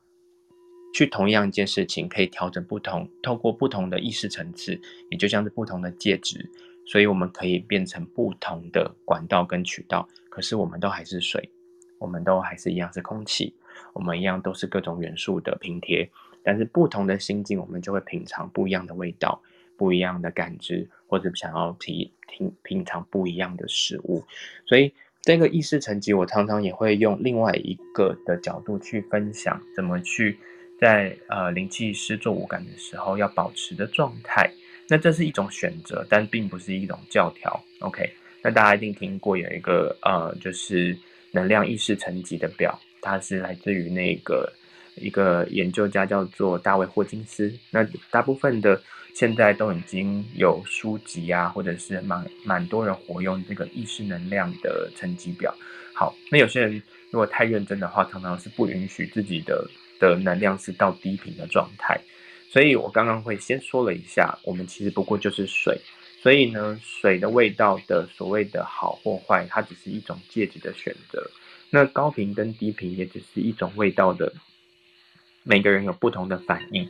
[0.93, 4.79] 去同样一件事情，可以调整不同，透过不同的意识层次，
[5.09, 6.49] 也就像是不同的介质，
[6.85, 10.07] 所以我们可以变成不同的管道跟渠道。
[10.29, 11.49] 可是我们都还是水，
[11.99, 13.53] 我们都还是一样是空气，
[13.93, 16.09] 我们一样都是各种元素的拼贴。
[16.43, 19.41] 但是不同的心境，我们就会品尝不一样的味道，
[19.77, 24.23] 不一样的感知，或者想要品品品尝不一样的食物。
[24.65, 30.39] 所以这个意识层级，我常常也会用另外一个的角度去分享，怎么去。
[30.79, 34.49] 在呃灵气师做五感的时候，要保持的状态，
[34.87, 37.61] 那这是一种选择，但并不是一种教条。
[37.79, 38.09] OK，
[38.41, 40.97] 那大家一定听过有一个呃，就是
[41.31, 44.51] 能量意识层级的表，它是来自于那个
[44.95, 47.53] 一个研究家叫做大卫霍金斯。
[47.71, 48.81] 那大部分的
[49.13, 55.53] 现在都已经有书籍啊，或者是蛮蛮多人活用这个意识能量的层级表。
[55.93, 59.69] 好，那有些人如果太认真的话，常常是不允许自己的。
[59.99, 61.99] 的能量是到低频的状态，
[62.49, 65.79] 所以我刚刚会先说了一下，我们其实不过就是水，
[66.21, 71.29] 所以呢，水的味道的所谓的好或坏，它只是一种介质的选择。
[71.69, 74.33] 那高频跟低频也只是一种味道的，
[75.43, 76.87] 每个人有不同的反应。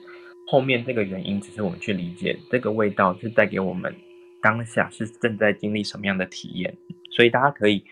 [0.47, 3.93] 后面这个原因只是我们去理解这个味道是带给我们
[4.41, 6.75] 当下是正在经历什么样的体验，
[7.11, 7.83] 所以大家可以。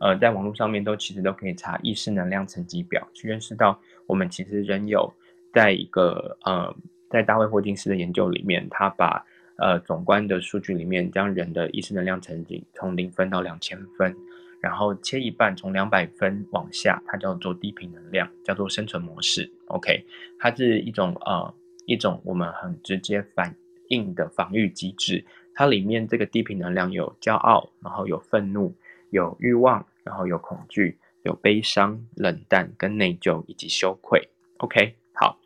[0.00, 5.12] 呃，在网络上面都其实都可以查意识能量层级表，去认识到我们其实人有
[5.52, 6.74] 在一个呃，
[7.10, 9.24] 在大卫霍金斯的研究里面，他把
[9.56, 14.14] 呃总观的数据里面将人的意识能量层级从零分到两千分，
[14.60, 19.50] 然后切一半从两百分往下，它叫做低频能量，叫做生存模式。
[19.66, 20.04] OK，
[20.38, 21.54] 它是一种呃
[21.86, 23.54] 一种我们很直接反
[23.88, 25.24] 应的防御机制，
[25.54, 28.74] 它里面这个低频能量有骄傲，然后有愤怒。
[29.10, 34.28] 有欲望，然后有恐惧，有悲伤、冷淡跟内疚以及羞愧。
[34.58, 35.38] OK，好，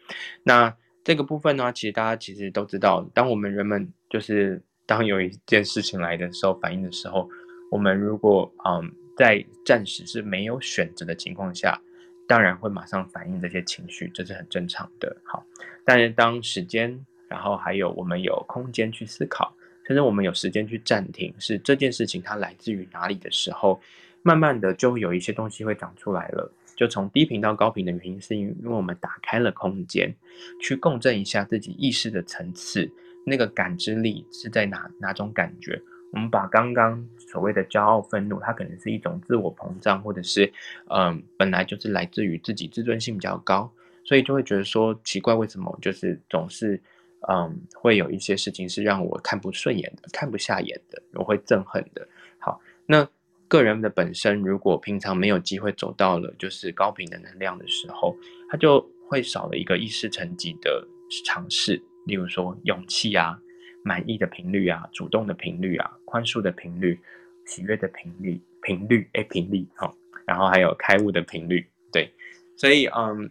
[0.42, 7.28] 那这个部分呢，其实大家其实都知道，当我们人们就是当有一件事情来的时候，反应的时候，
[7.70, 11.80] 我们如果嗯在暂时是没有选择的情况下，
[12.28, 15.16] 当然会马上反应这些情绪，这是很正常的。
[15.24, 15.42] 好，
[15.84, 19.54] 但是当时间，然后还有我们有空间去思考。
[19.86, 23.80] 甚至我们有时间去暂停，是这件事情它来自于哪里的时候，
[24.22, 26.52] 慢慢的就有一些东西会长出来了。
[26.76, 30.14] 就从低频到高频的原因，是因为因为我们打开了空间，
[30.60, 32.88] 去共振一下自己意识的层次，
[33.26, 35.80] 那个感知力是在哪哪种感觉？
[36.12, 40.52] 我们把刚刚所谓的骄傲、愤怒，它可能是一种自我膨胀，或者是
[40.88, 43.70] 嗯，本来就是来自于自己自尊心比较高，
[44.04, 46.80] 所以就会觉得说奇怪，为什么就是总是。
[47.28, 52.06] 嗯，会有一些事情是让我看不顺眼的，看不下眼的，我会憎恨的。
[52.38, 53.06] 好，那
[53.48, 58.14] 个人的本身，如果平常没有机会走到了就是高频的能量的时候，
[58.48, 60.86] 他就会少了一个意识层级的
[61.24, 63.36] 尝试，例如说勇气啊、
[63.82, 67.00] 满意的频率啊、主动的频率啊、宽恕的频率、
[67.46, 69.94] 喜悦的频率、频率诶频率好，
[70.26, 72.12] 然后还有开悟的频率，对，
[72.56, 73.30] 所以嗯。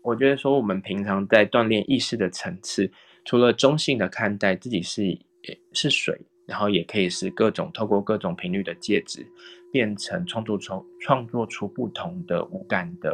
[0.00, 2.90] 我觉得说我们平常在锻炼意识的层次，
[3.26, 5.18] 除了中性的看待自己是
[5.74, 9.26] 是水，然后也可以是各种透过各种频率的介质，
[9.70, 13.10] 变成创作出创作出不同的五感的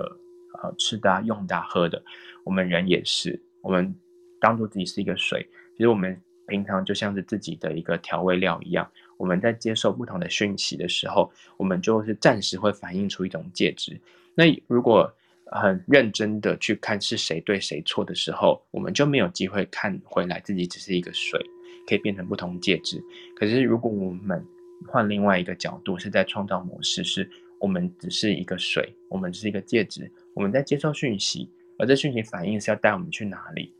[0.62, 2.02] 呃吃的、啊、用的、啊、喝的。
[2.44, 3.94] 我们人也是，我们
[4.40, 5.46] 当做自己是一个水，
[5.76, 8.90] 其实我们平常就像是自己的一个调味料一样。
[9.16, 13.98] 我们在接受不同的讯息的时候，我们就是暂时会反映出一种介质。
[14.34, 15.10] 那如果
[15.46, 21.40] 很认真的去看是谁对谁错的时候，我们就没有机会看回来自己只是一个水，
[21.86, 23.00] 可以变成不同介质。
[23.36, 24.44] 可是如果我们
[24.88, 27.28] 换另外一个角度，是在创造模式，是
[27.60, 33.74] 我们只是一个水，我们只是一个介质，我们在接受讯息，而这讯息反应是要带我们去哪里？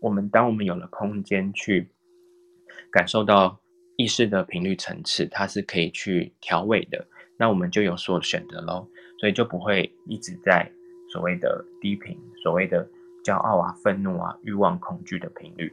[0.00, 1.88] 我们当我们有了空间去
[2.90, 3.60] 感受到
[3.96, 7.06] 意识的频率层次，它是可以去调味的，
[7.36, 8.88] 那我们就有所选择喽，
[9.18, 10.70] 所以就不会一直在。
[11.12, 12.88] 所谓的低频，所谓的
[13.24, 15.72] 骄傲啊、愤怒啊、欲望、恐惧的频率，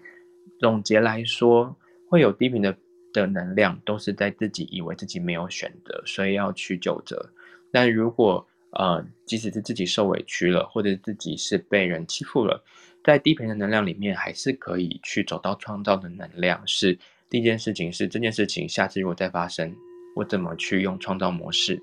[0.59, 1.77] 总结来说，
[2.09, 2.75] 会有低频的
[3.13, 7.29] 的能量，都是在自己以为自己没有选择，所以要去纠责。
[7.71, 12.63] 但如果呃，即使是自己受委屈了，或者自己是被人欺负了，
[13.03, 16.61] 在低频的能量里面，还是可以去走到创造的能量。
[16.67, 16.97] 是
[17.29, 19.73] 第一件事情，是这件事情下次如果再发生，
[20.15, 21.81] 我怎么去用创造模式？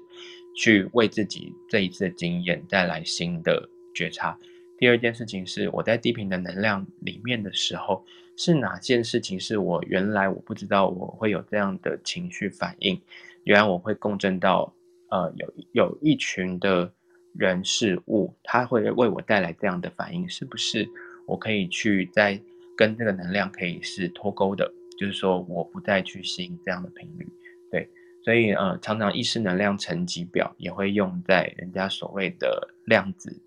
[0.56, 4.38] 去为自己这一次的经验带来新的觉察。
[4.78, 8.04] 第二件事情是，我在低频的能量里面的时候，
[8.36, 13.00] 是哪件事情是我原来我不知道我会有这样的情绪反应，
[13.44, 14.74] 原来我会共振到
[15.10, 16.92] 呃有有一群的
[17.34, 20.88] 人事物，他会为我带来这样的反应，是不是
[21.26, 22.40] 我可以去在
[22.76, 24.72] 跟这个能量可以是脱钩的？
[24.98, 27.26] 就是说我不再去吸引这样的频率，
[27.70, 27.88] 对。
[28.24, 33.38] 所以，呃，常常意识能量层级表也会用在人家所谓的量子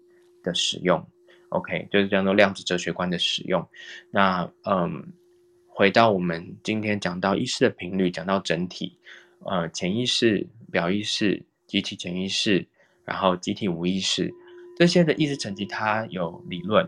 [0.44, 1.04] 的使用
[1.50, 3.68] ，OK，就是叫做量子哲学观的使用。
[4.12, 5.14] 那，嗯，
[5.68, 8.98] 回到我们今天讲到意识的频率，讲到整体，
[9.46, 12.66] 呃，潜意识、表意识、集体潜意识，
[13.06, 14.34] 然后集体无意识
[14.78, 16.88] 这些的意识层级，它有理论，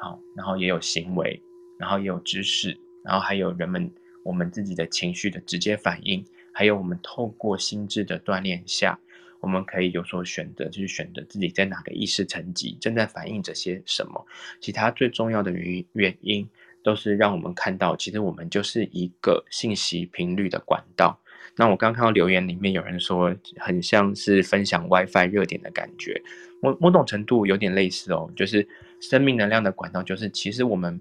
[0.00, 1.40] 好，然后也有行为，
[1.78, 3.90] 然后也有知识，然后还有人们
[4.24, 6.24] 我们自己的情绪的直接反应。
[6.52, 8.98] 还有，我们透过心智的锻炼下，
[9.40, 14.26] 我们可以有所选择，就是选择自己在哪个意识层级正在反映着些什么。
[14.60, 16.48] 其他最重要的原因，原因
[16.82, 21.20] 都是让我们看到，其实我们就是一个信息频率的管道。
[21.56, 26.20] 那我刚看到留言里面有人说，很像是分享 WiFi 热点的感觉，
[26.60, 28.66] 某某种程度有点类似哦，就是
[29.00, 31.00] 生命能量的管道，就是其实我们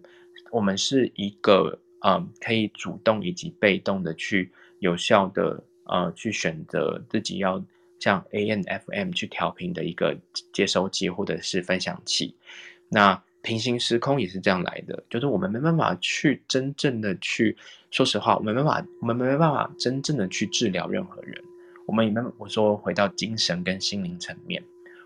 [0.52, 4.52] 我们是一个嗯，可以主动以及被动的去。
[4.80, 7.58] 有效的呃，去选择自己要
[8.00, 10.18] 像 A N F M 去调频的一个
[10.54, 12.36] 接收器或者是分享器。
[12.90, 17.56] 那平行时空也是这样来的，就是我们没办法去真正的去，
[17.92, 21.42] 说实话，我们没办法，我们没办法真正的去治疗任何人。
[21.86, 24.64] 我们也没，我说回到精神跟心灵层面，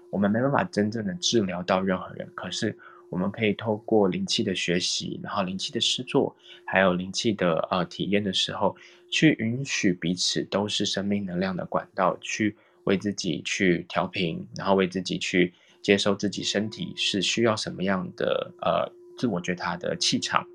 [0.09, 2.29] 我们没办法真正的治疗到任何人。
[2.35, 2.77] 可是。
[3.11, 6.33] 我们可以透过灵气的学习，然后灵气的施作，
[6.63, 8.73] 还有灵气的呃体验的时候，
[9.09, 20.45] 去允许彼此都是生命能量的管道，去为自己去调频，然后为自己去接受自己身体是需要什么样的呃自我觉察的气场，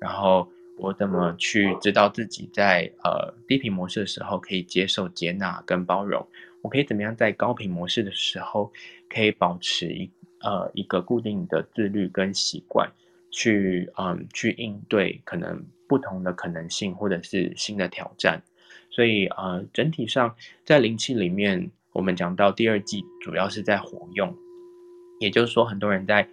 [0.00, 6.26] 然后我怎么去知道自己在呃低频模式的时候可以接受、接纳跟包容，
[6.62, 8.72] 我可以怎么样在高频模式的时候
[9.08, 10.10] 可以保持一。
[10.42, 12.90] 呃，一个固定的自律跟习惯，
[13.30, 18.42] 去嗯去应对可能不同的可能性，或者是新的挑战。
[18.90, 20.34] 所以呃，整体上
[20.64, 24.36] 在灵气里面，我们讲到第二季主要是在活用，
[25.20, 26.28] 也就是说，很多人在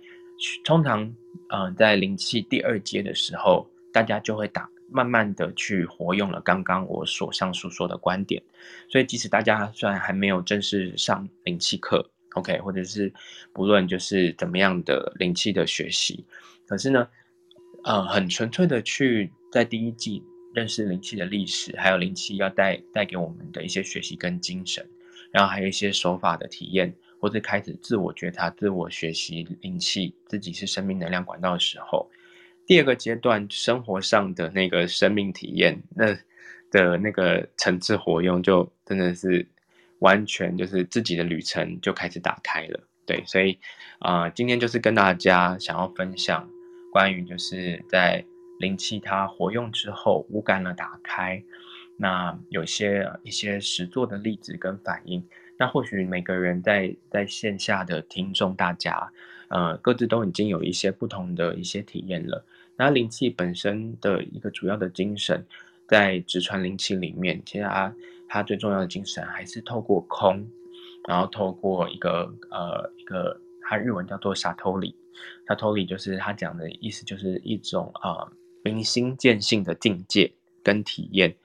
[0.66, 1.04] 通常
[1.50, 8.42] 嗯、呃、在灵气第二阶的时候，大家就会打慢慢的去活用了刚刚我所上述说的观点。
[8.90, 12.10] 所以即使大家虽然还没有正式上灵气课。
[12.34, 13.12] OK，或者是
[13.52, 16.24] 不论就是怎么样的灵气的学习，
[16.68, 17.08] 可是呢，
[17.84, 20.22] 呃，很纯粹的去在第一季
[20.58, 24.84] 认识灵气的历史，还有灵气要带带给我们的一些学习跟精神，
[25.32, 26.92] 然后还有一些手法的体验，
[27.22, 32.10] 或者开始自我觉察、自我学习灵气，自己是生命能量管道的时候，
[32.66, 36.18] 第二个阶段生活上的那个生命体验，那
[36.72, 39.48] 的那个层次活用，就真的是。
[40.00, 43.58] 完全就是自己的旅程就开始打开了，对，所以
[43.98, 46.48] 啊、今天就是跟大家想要分享
[46.94, 48.24] 关于就是在
[48.60, 51.44] 灵气它活用之后，五感了打开，
[51.96, 55.24] 那有些一些实作的例子跟反应，
[55.58, 59.12] 那或许每个人在在线下的听众大家
[59.50, 62.44] 呃，各自都已经有一些不同的一些体验了。
[62.76, 65.46] 那灵气本身的一个主要的精神，
[65.88, 67.96] 在直传灵气里面，其实它
[68.28, 70.48] 它最重要的精神还是透过空，
[71.08, 74.94] 然后透过一个呃一个它日文叫做沙托里，
[75.48, 78.30] 萨托里就是他讲的意思，就是一种啊
[78.68, 81.36] 明心见性的境界跟体验，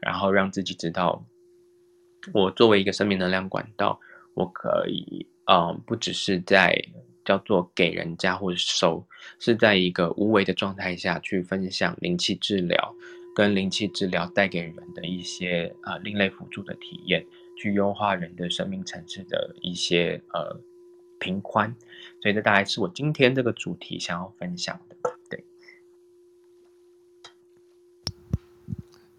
[0.00, 1.24] 然后让自己知道，
[2.34, 3.98] 我作为一个生命能量管道，
[4.34, 6.76] 我可以嗯、呃，不只是在
[7.24, 9.06] 叫做给人家或者收，
[9.38, 12.94] 是在一个无为的状态下去分享灵气治疗，
[13.34, 17.24] 跟灵气治疗带给人的一些呃另类辅助的体验，
[17.56, 20.60] 去优化人的生命层次的一些呃
[21.18, 21.74] 平宽，
[22.20, 24.96] 所以这大概是我今天这个主题想要分享的，
[25.30, 25.42] 对，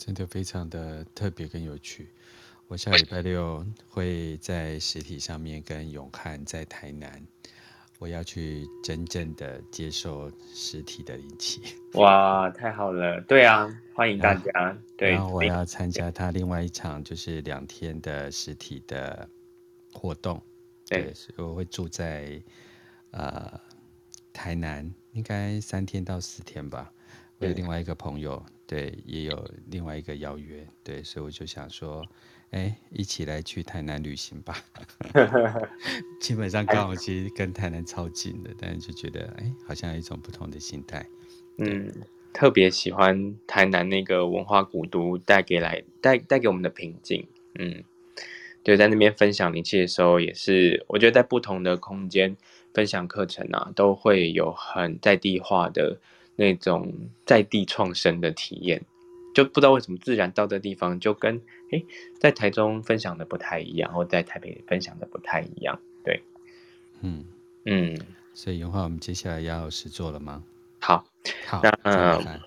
[0.07, 2.07] 真的非常的特别跟有趣。
[2.69, 7.21] 我下礼拜六会在实体上面跟永汉在台南，
[7.99, 11.61] 我要去真正的接受实体的灵气。
[11.95, 13.19] 哇，太好了！
[13.27, 14.49] 对啊，欢迎大家。
[14.53, 19.27] 然对，然后我要参加他另外一场就是两天的实体的
[19.91, 20.41] 活动。
[20.87, 22.41] 对，对，所以我会住在
[23.11, 23.59] 呃
[24.31, 26.89] 台南，应该三天到四天吧。
[27.39, 32.05] 我有另外一个朋友，对，也有另外一个邀约，对，所以我就想说。
[32.51, 34.55] 哎，一起来去台南旅行吧！
[36.21, 41.05] 基本上刚好其实跟台南超近的，但是就觉得哎，好像有一种不同的心态。
[41.57, 41.91] 嗯，
[42.31, 47.27] 特别喜欢台南那个文化古都带给来带带给我们的平静。
[47.59, 47.83] 嗯，
[48.63, 52.37] 对，在那边分享灵气的时候，也是我觉得在不同的空间
[52.73, 55.99] 分享课程啊，都会有很在地化的
[56.37, 56.93] 那种
[57.25, 58.81] 在地创生的体验。
[59.33, 61.85] 就不知道为什么自然到的地方就跟诶
[62.17, 65.79] 在台中分享的不太一样，或在台北分享的不太一样。
[66.03, 66.23] 对，
[67.01, 67.23] 嗯
[67.65, 67.95] 嗯，
[68.33, 70.41] 所以的话，我们接下来要实做了吗？
[70.79, 71.05] 好，
[71.45, 72.41] 好，那嗯，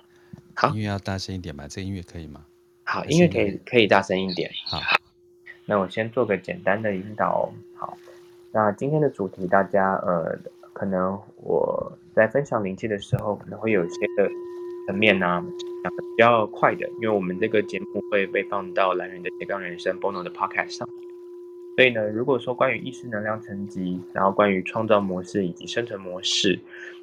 [0.57, 1.68] 好，音乐要大声一点吧？
[1.68, 2.45] 这个音乐可以吗？
[2.82, 4.51] 好，音乐可以可以大声一点。
[4.66, 4.80] 好，
[5.66, 7.53] 那我先做个简单的引导。
[7.76, 7.97] 好，
[8.51, 10.36] 那今天的主题，大家呃，
[10.72, 14.29] 可能我在分享灵气的时候，可能会有一些的
[14.87, 15.45] 层面呢、啊。
[15.83, 20.87] 讲的比较快的，因为我们这个节目会被放到蓝人的斜杠人生 Bono 的 Podcast 上，
[21.75, 26.61] 所以呢，如果说关于意识能量层级，然后关于创造模式以及生存模式，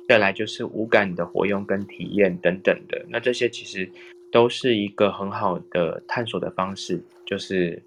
[0.07, 3.89] 再来就是五感的活用跟体验等等的，那这些其实
[4.31, 7.81] 都是一个很好的探索的方式，就是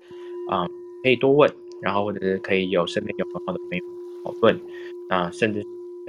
[0.48, 0.66] 啊、
[1.04, 1.48] 可以多问，
[1.80, 3.84] 然后或者是可以有身边有很好的朋友
[4.24, 4.60] 讨论，
[5.08, 5.62] 啊，甚至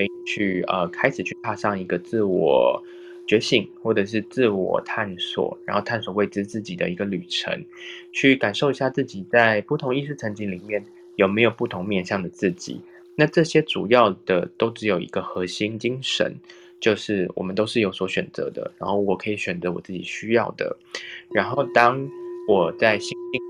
[0.07, 2.83] 可以去呃开始去踏上一个自我。
[3.27, 7.63] 觉醒，或者是自我探索，然后探索未知自己的一个旅程，
[8.11, 10.83] 去感受一下自己在不同意识层级里面
[11.15, 12.81] 有没有不同面向的自己。
[13.15, 16.35] 那这些主要的都只有一个核心精神，
[16.81, 18.69] 就是我们都是有所选择的。
[18.77, 20.75] 然后我可以选择我自己需要的。
[21.31, 22.05] 然后当
[22.49, 23.41] 我在心境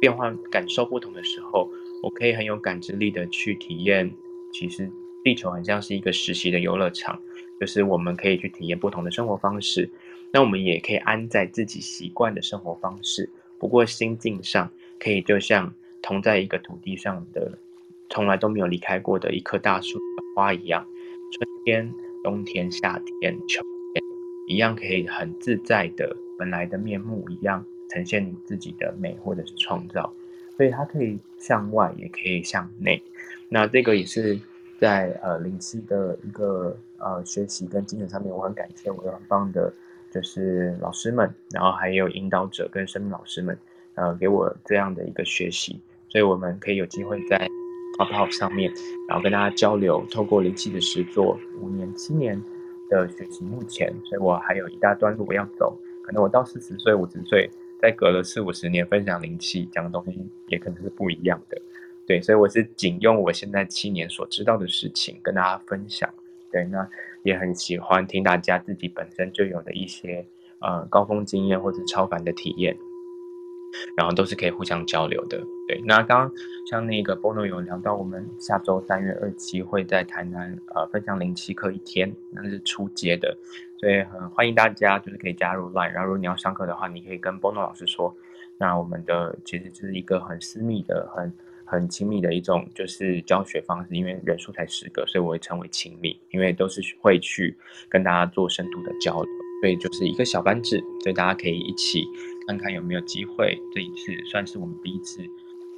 [0.00, 1.70] 变化、感受不同的时候，
[2.02, 4.12] 我可以很有感知力的去体验。
[4.52, 4.90] 其实
[5.22, 7.20] 地球很像是一个实习的游乐场。
[7.60, 9.90] 就是我们可以去体验不同的生活方式，
[10.32, 13.28] 那我们也可以安在自己习惯的生活方式。
[13.58, 17.58] 不过心境上，可以就像同在一个土地上的，
[18.08, 20.86] 从来都没有离开过的一棵大树的花一样，
[21.32, 21.92] 春天、
[22.24, 23.60] 冬天、夏天、秋
[23.92, 24.02] 天，
[24.48, 30.10] 一样可以很自在的本来的面目一样呈现你自己的美或者是创造。
[30.56, 33.02] 所以它可以向外，也可以向内。
[33.50, 34.40] 那这个也是。
[34.80, 39.70] 在呃灵气的一个呃学习跟精神上面，我很感谢我有很棒的，
[40.10, 43.58] 就是老师们，然后还有引导者跟生命老师们，
[43.94, 45.78] 呃给我这样的一个学习，
[46.08, 47.46] 所以我们可以有机会在
[47.98, 48.72] Clubhouse 上面，
[49.06, 52.42] 然后跟大家交流，透过灵气的实作，五年七年
[52.88, 57.50] 的学习，目前，所以我还有一大段路我要走，可能我到四十岁五十岁，
[57.82, 61.60] 再隔了四五十年分享灵气讲的东西，也可能是不一样的。
[62.10, 66.12] 对，所以我是仅用我现在七年所知道的事情跟大家分享。
[66.50, 66.84] 对，那
[67.22, 70.26] 也很喜欢听大家自己本身就有的一些
[70.58, 72.76] 呃高峰经验或者超凡的体验，
[73.96, 75.40] 然后都是可以互相交流的。
[75.68, 76.32] 对，那刚刚
[76.68, 83.38] 像那个 Bono 有聊到，我们下周三月二七会在台南呃分享零七课一天，那是初阶的，
[83.78, 88.12] 所以很欢迎大家就是可以加入 Line，然后如果你要上课的话，你可以跟 Bono 老师说。
[88.58, 91.32] 那我们的其实就是一个很私密的很。
[91.70, 97.56] 很亲密的一种就是教学方式，因为人数才十个，所以我会称为亲密，因为都是会去
[97.88, 99.30] 跟大家做深度的交流，
[99.62, 102.04] 所以就是一个小班制，所以大家可以一起
[102.46, 103.56] 看看有没有机会。
[103.72, 105.22] 这一次算是我们第一次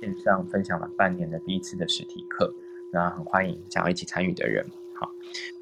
[0.01, 2.55] 线上分享了半年的第一次的实体课，
[2.91, 4.65] 那很欢迎想要一起参与的人。
[4.95, 5.11] 好，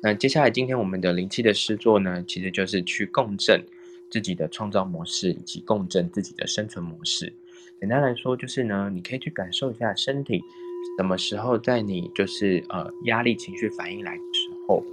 [0.01, 3.65] 那接下来今天我们的灵气的诗作呢，其实就是去共振
[4.09, 7.33] 自己的创造模式，以及共振自己的生存模式。
[7.81, 10.45] 简单来说，就是呢，你可以去感受一下身体
[10.99, 14.85] 什么时候在你就是呃压力情绪反应来的时候，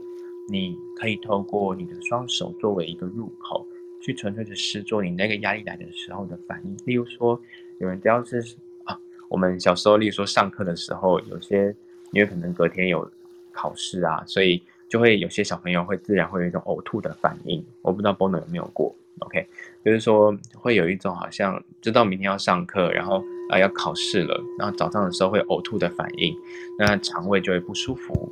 [0.48, 3.68] 你可以透过你的双手作为一个入口，
[4.02, 6.78] 去纯粹的施作你那个压力来的时候的反应。
[6.86, 7.38] 例如说，
[7.80, 8.40] 有人只要是
[8.86, 11.76] 啊，我们小时候，例如说上课的时候，有些
[12.12, 13.12] 因为可能隔天有
[13.52, 17.62] 考试啊，所以就会有些小朋友会自然会有一种呕吐的反应。
[17.82, 19.48] 我不知道 Bono 有没有过，OK，
[19.84, 23.18] 就是说会有一种好像知道明天要上课，然后
[23.50, 26.36] 啊、呃、要考试了，然后早上的时候会呕吐的反应，
[26.78, 28.32] 那肠胃就会不舒服。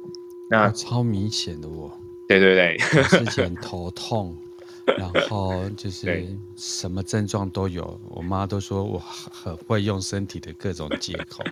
[0.49, 1.91] 那超明显的我，
[2.27, 2.77] 对对对，
[3.07, 4.35] 之前 头痛。
[4.99, 11.43] 然后就是什么症状都有，我妈都说我很会用身体的各种借口，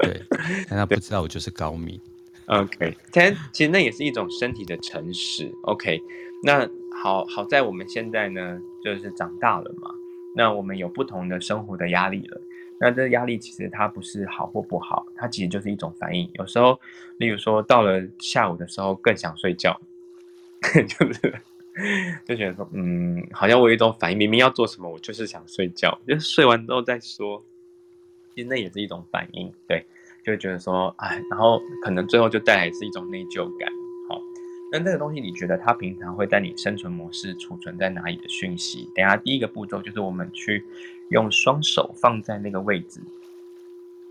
[0.00, 0.20] 对，
[0.68, 2.00] 但她不知道我就是高敏。
[2.46, 5.48] OK，其实其实那也是一种身体的诚实。
[5.66, 6.02] OK，
[6.42, 6.68] 那
[7.02, 9.90] 好好在我们现在呢，就是长大了嘛，
[10.34, 12.40] 那我们有不同的生活的压力了。
[12.78, 16.30] 那这压力其实它不是好或不好，它其实就是一种反应。
[16.34, 16.78] 有时候，
[17.18, 19.80] 例如说到了下午的时候更想睡觉，
[20.88, 21.34] 就是。
[22.26, 27.42] 就觉得说，嗯，好像我有一种反应，明明要做什么，我就是想睡觉，就睡完之后再说。
[28.34, 29.86] 其实那也是一种反应，对，
[30.22, 33.72] 就觉得说，哎，然后可能最后就带来是一种内疚感。
[34.72, 38.88] 那这个东西，你觉得它平常会在你生存模式储存在哪里的讯息？
[38.94, 40.64] 等下第一个步骤就是我们去
[41.10, 43.00] 用双手放在那个位置。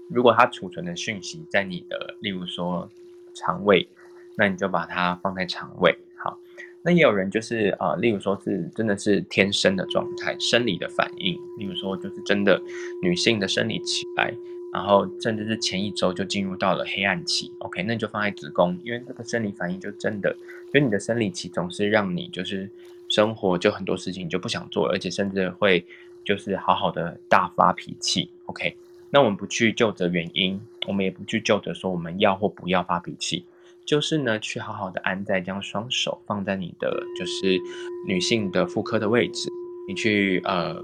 [0.09, 2.89] 如果它储存的讯息在你的，例如说
[3.33, 3.87] 肠胃，
[4.35, 5.97] 那你就把它放在肠胃。
[6.17, 6.37] 好
[6.81, 12.61] 那也有人就是啊、例如说是真的是天生的状态，生理的反应，例如说就是真的
[13.01, 14.33] 女性的生理起来，
[14.71, 20.35] 然后甚至是前一周就进入到了黑暗期，OK，那你就放在子宫，因为这个生理反应就真的，
[20.73, 22.69] 因为你的生理期总是让你就是
[23.07, 25.85] 生活就很多事情你就不想做，而且甚至会
[26.23, 28.75] 就是好好的大发脾气，OK，
[29.09, 33.45] 那我们不去就责原因，我们也不去就责说我们要或不要发脾气。
[33.85, 37.59] 就是呢，去好好的安在，将双手放在你的就是
[38.05, 39.49] 女性的妇科的位置，
[39.87, 40.79] 你去呃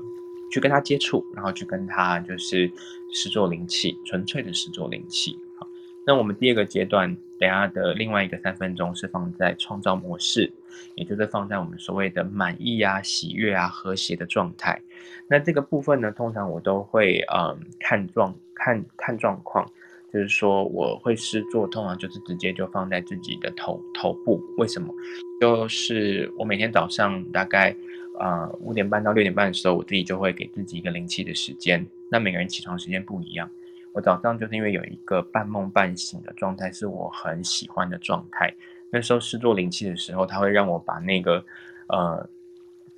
[0.52, 2.68] 去跟她接触，然后去跟她就是
[3.16, 5.40] 施作灵气，纯粹的施作灵气。
[5.58, 5.66] 好，
[6.06, 10.52] 那我们第二个阶段，等下的另外一个三分钟是放在创造模式，
[10.96, 14.82] 也就是放在我们所谓的满意啊、喜悦啊、和谐的状态。
[15.30, 19.66] 那这个部分呢，通常我都会嗯、看状看看状况。
[20.14, 24.42] 就是说，我会施作，通常就是直接就放在自己的头头部。
[24.58, 24.94] 为什么？
[25.42, 27.76] 就是我每天早上大概
[28.20, 31.86] 呃五点半到六点半的时候，我自己就会给自己一个灵气的时间。
[32.12, 33.50] 那每个人起床时间不一样。
[33.94, 38.54] 我早上就是因为有一个半梦半醒的状态，是我很喜欢的状态。
[38.92, 41.44] 那时候试做灵气的时候，它会让我把那个
[41.88, 42.30] 呃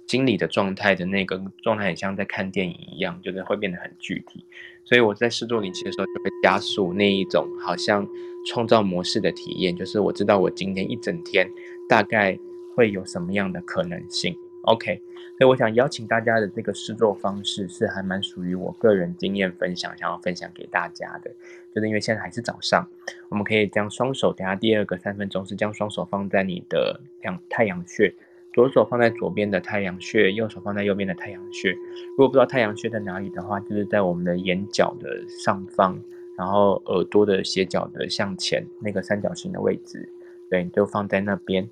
[0.08, 4.44] 心理的状态的那个状态，很像在看电影一样，就是会变得很具体。
[4.84, 8.08] 所以我在试做灵气的时候，就会加速那一种好像
[8.48, 11.48] 创造模式的体验，就是我知道我今天一整天
[11.88, 12.38] 大概
[12.76, 14.36] 会有什么样的可能性。
[14.68, 15.02] OK，
[15.38, 21.32] 所以我想邀请大家的这个试作方式是还蛮属于我个人经验分享，想要分享给大家的。
[21.74, 22.86] 就是因为现在还是早上，
[23.30, 28.14] 我们可以将双手，等下第二个三分钟是将双手放在你的两太阳穴。
[28.54, 31.72] 左手放在左边的太阳穴，右手放在右边的太阳穴。
[31.72, 36.02] 如果不知道太阳穴在哪里的话，就是在我们的眼角的上方，
[36.36, 40.10] 然后耳朵的斜角的向前那个三角形的位置，
[40.50, 41.70] 对，就放在那边。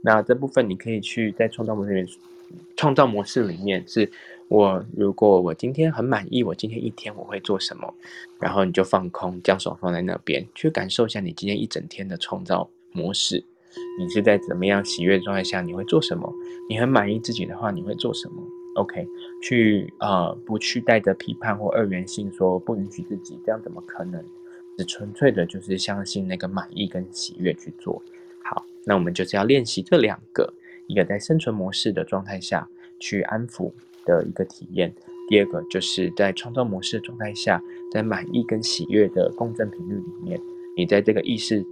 [0.00, 2.08] 那这部分你可以去在创造模式里面，
[2.76, 4.10] 创造模式里面是
[4.48, 7.94] 我如果我今天很满意，我今天一天我会做什么，
[8.40, 13.44] 然后你就放空，将手放在那边，去感受一下你今天一整天的创造模式。
[13.98, 16.32] 你是在怎么样喜悦状态下，你会做什么？
[16.68, 18.34] 你很满意自己的话，你会做什么
[18.76, 19.06] ？OK，
[19.42, 24.24] 去呃，不去带着批判或二元性说不允许自己，这样怎么可能？
[24.76, 28.02] 只纯粹的就是相信那个满意跟喜悦去做。
[28.42, 30.52] 好，那我们就是要练习这两个，
[30.86, 32.68] 一个在生存模式的状态下
[32.98, 33.72] 去安抚
[34.04, 34.94] 的一个体验，
[35.28, 37.62] 第二个就是在创造模式状态下，
[37.92, 40.40] 在满意跟喜悦的共振频率里面，
[40.76, 41.64] 你在这个意识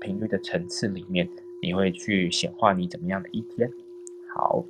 [0.00, 1.28] 频率的层次里面。
[1.62, 3.68] 你会去显化你怎么样的一天？
[4.28, 4.62] 好，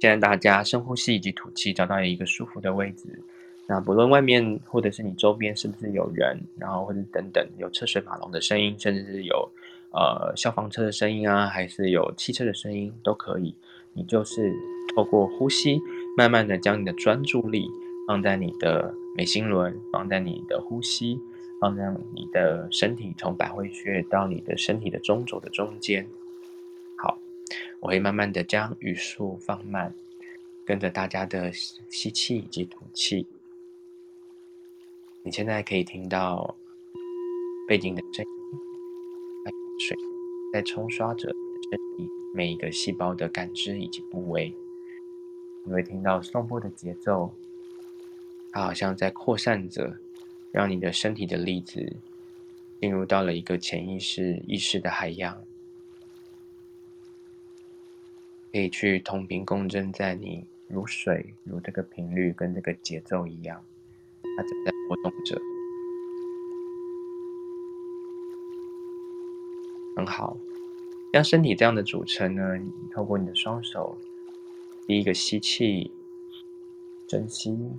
[0.00, 3.20] 现在大家深呼吸以及吐气，找到一个舒服的位置。
[3.66, 9.48] 那不论外面或者是你周边是不是有人，然后或者等等有车水马龙的声音，甚至是有
[9.90, 13.54] 呃消防车的声音啊，还是有汽车的声音都可以。
[13.94, 14.54] 你就是
[14.94, 15.80] 透过呼吸，
[16.16, 17.68] 慢慢的将你的专注力
[18.06, 21.18] 放在你的眉心轮，放在你的呼吸，
[21.60, 26.06] 放在你的身体，从百会穴到你的身体的中轴的中间。
[26.96, 27.18] 好，
[27.80, 29.92] 我会慢慢的将语速放慢，
[30.64, 33.26] 跟着大家的吸气以及吐气。
[35.24, 36.54] 你现在可以听到
[37.66, 38.37] 背景的声音，
[39.78, 39.96] 水
[40.52, 41.28] 在冲刷着
[41.70, 44.54] 身体每一个细胞的感知以及部位。
[45.64, 47.34] 你会听到送波的节奏，
[48.50, 49.98] 它好像在扩散着，
[50.50, 51.96] 让你的身体的粒子
[52.80, 55.44] 进入到了一个潜意识意识的海洋，
[58.50, 63.62] 可以去同频共振，在你如水如这个频率跟这个节奏一样，
[64.22, 65.38] 它正在波动着，
[69.98, 70.36] 很好。
[71.12, 72.42] 像身体这样的组成呢，
[72.92, 73.98] 透过你的双手。
[74.86, 75.90] 第一个吸气，
[77.08, 77.76] 真心，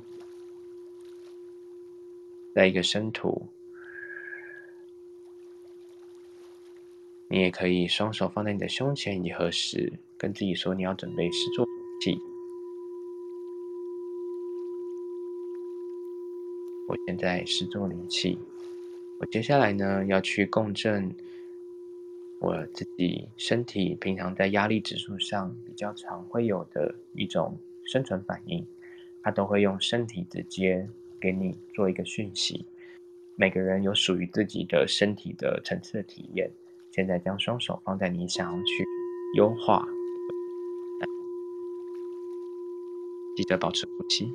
[2.54, 3.48] 再一个深吐。
[7.30, 11.66] 你也可以双手放在你的胸前以及合十，跟自己说你要准备试做
[12.02, 12.20] 气。
[16.86, 18.38] 我现在试做灵气，
[19.20, 21.16] 我接下来呢要去共振。
[22.42, 28.66] 我自己身体平常在压力指数上比较常会有的一种生存反应，
[29.22, 30.88] 它都会用身体直接
[31.20, 32.66] 给你做一个讯息。
[33.36, 36.50] 每个人有属于自己的身体的层次的体验。
[36.92, 38.86] 现在将双手放在你想要去
[39.36, 39.88] 优化，
[43.36, 44.34] 记得保持呼吸。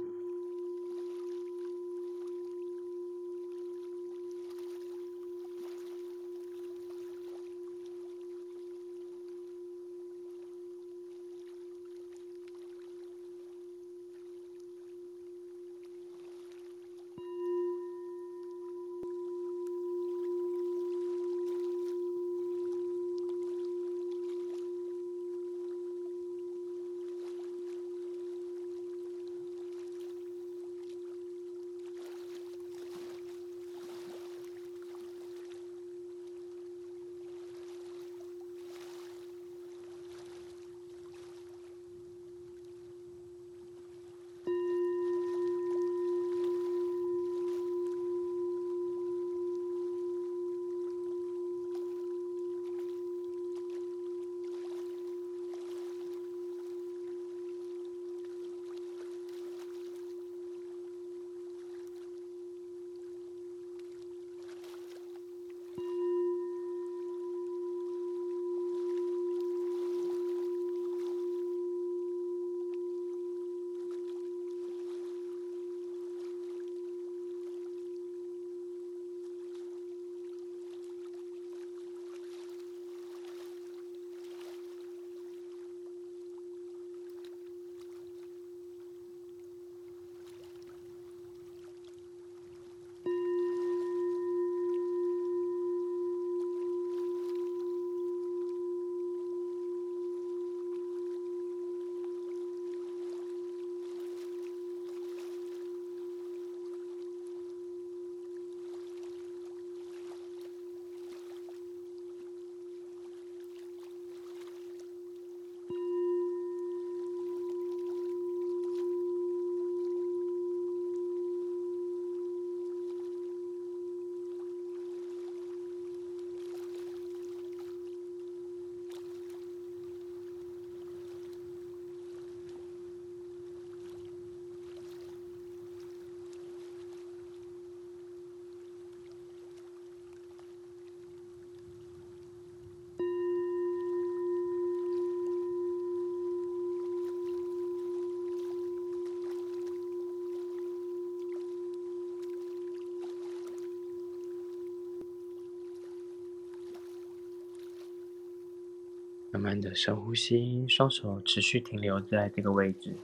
[159.45, 162.95] 慢的深呼吸，双手持续停留在这个位置。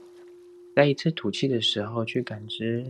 [0.75, 2.83] 在一次吐气的时候，去感知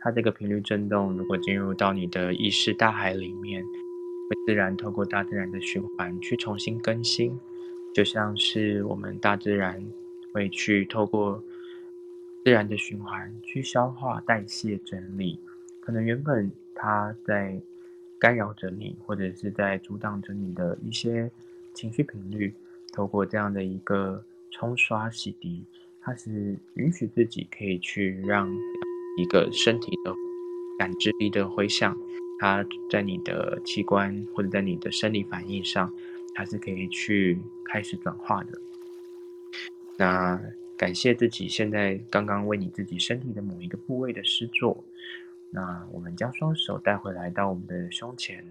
[0.00, 1.16] 它这个频率震动。
[1.16, 7.38] 如果进入到你的意识大海里面，会自然透过大自然的循环去重新更新，
[7.94, 9.80] 就像是我们大自然
[10.32, 11.40] 会去透过
[12.44, 15.38] 自然的循环去消化、代谢、整理。
[15.80, 17.60] 可能原本它在
[18.18, 21.30] 干扰着你，或者是在阻挡着你的一些
[21.72, 22.52] 情绪频率。
[22.98, 24.20] 透过这样的一个
[24.50, 25.62] 冲刷洗涤，
[26.00, 28.52] 它是允许自己可以去让
[29.16, 30.12] 一个身体的
[30.80, 31.96] 感知力的回响，
[32.40, 35.94] 它在你的器官或者在你的生理反应上，
[36.34, 38.58] 它是可以去开始转化的。
[39.96, 40.42] 那
[40.76, 44.84] 感谢自己现在刚刚为你自己身体的某一个部位的施作。
[45.50, 48.44] 那我们将双手带回来到我们的胸前。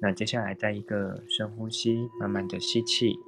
[0.00, 3.18] 那接下来再一个深呼吸，慢慢的吸气。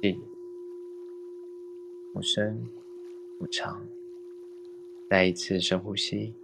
[0.00, 0.20] 气，
[2.12, 2.68] 不深
[3.38, 3.86] 不长。
[5.10, 6.34] 再一次深呼吸。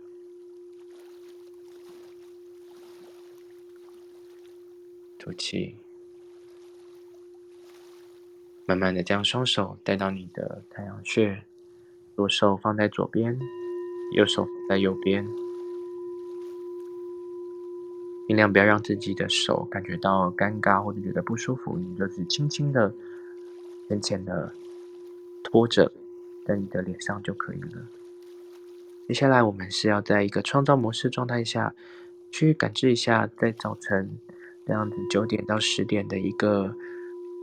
[5.17, 5.77] 吐气。
[8.67, 11.45] 慢慢的将双手带到你的太阳穴，
[12.15, 13.39] 左手放在左边，
[14.13, 15.27] 右手在右边，
[18.27, 22.93] 尽量不要让自己的手感觉到尴尬或者觉得不舒服，你就是轻轻的、
[23.89, 24.53] 浅浅的
[25.43, 25.93] 托着
[26.45, 27.89] 在你的脸上就可以了。
[29.07, 31.75] 接下来我们是要在一个创造模式状态下
[32.31, 34.11] 去感知一下，在早晨
[34.67, 36.75] 这样子九点到十点的一个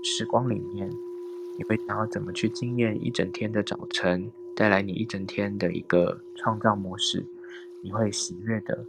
[0.03, 0.91] 时光里面。
[1.57, 7.25] 你会想要怎么去经验一整天的早晨，带来你一整天的一个创造模式？
[7.81, 8.85] 你会喜悦的，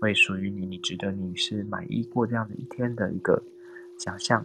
[0.00, 3.42] 会属于你，你值得你是满意过这样的一天的一个
[3.96, 4.44] 想象。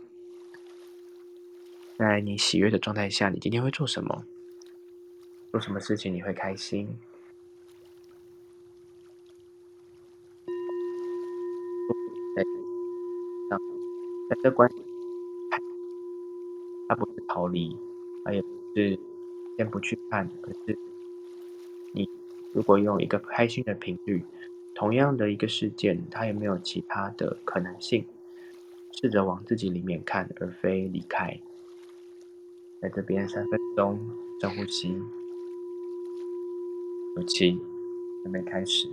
[1.98, 4.24] 在你喜悦的状态下，你今天会做什么？
[5.52, 6.88] 做什么事情你会开心？
[14.30, 14.70] 在这关。
[16.88, 17.76] 他不是逃离，
[18.24, 19.00] 他也不是
[19.58, 20.78] 先不去看，可是
[21.94, 22.10] 你
[22.54, 24.24] 如果用一个开心的频率，
[24.74, 28.06] 同样的一个事件，它有没有其他的可能性？
[28.92, 31.40] 试着往自己里面看，而非离开。
[32.82, 34.00] 在这边三分钟
[34.40, 34.98] 深呼吸，
[37.16, 37.60] 吐气，
[38.24, 38.88] 准备开始。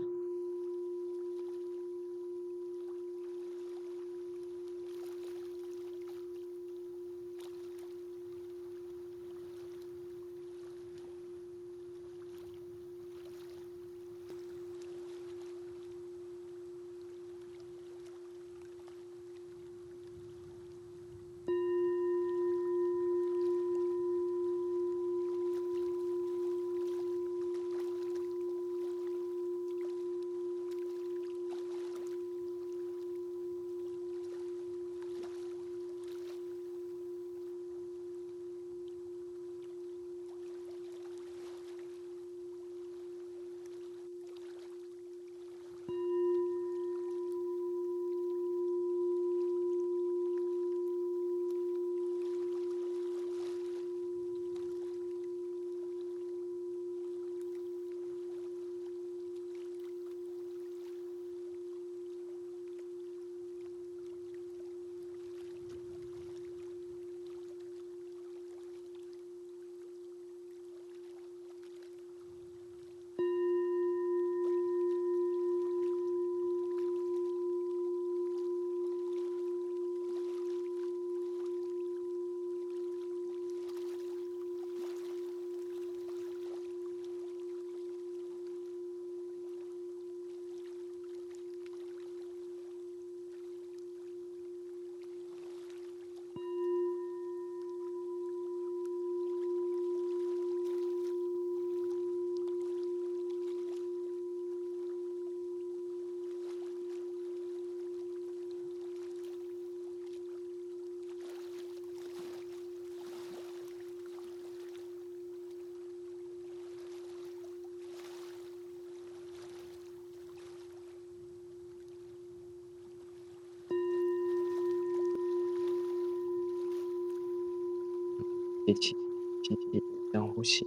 [130.43, 130.67] 吸，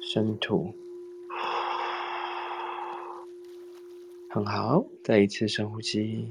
[0.00, 0.72] 深吐，
[4.28, 6.28] 很好，再一次深呼吸，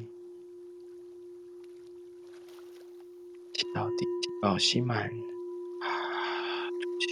[3.54, 7.08] 吸到底，气泡吸满，吐气，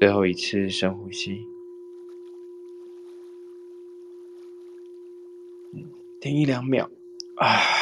[0.00, 1.46] 最后一次深呼吸，
[6.20, 6.90] 停一两秒。
[7.36, 7.75] 啊！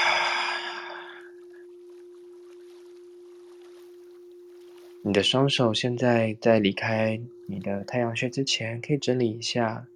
[5.14, 9.86] 你的双手现在在离开你的太阳穴之前，可以整理一下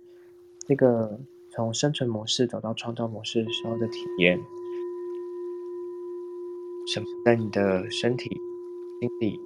[0.65, 1.19] 这个
[1.51, 4.39] 从生存模式走到创造模式时候的体验。
[6.86, 8.31] 什么在你的身体、
[9.01, 9.40] 心里，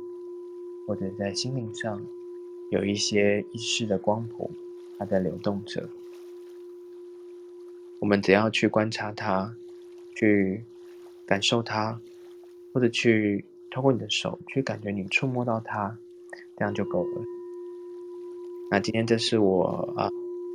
[0.86, 2.04] 或者在心灵上，
[2.70, 4.50] 有一些意识的光谱，
[4.98, 5.88] 它在流动着。
[7.98, 9.56] 我们只要去观察它，
[10.14, 10.64] 去
[11.24, 11.98] 感受它，
[12.74, 13.42] 或者去
[13.72, 15.96] 透过你的手去感觉你触摸到它，
[16.58, 17.22] 这样就够了。
[18.70, 20.10] 那今天这是我啊，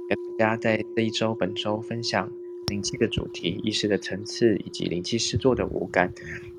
[0.07, 2.31] 跟大家在这一周、本周分享
[2.67, 6.13] 灵气的主题、意识的层次以及灵气诗作的五感。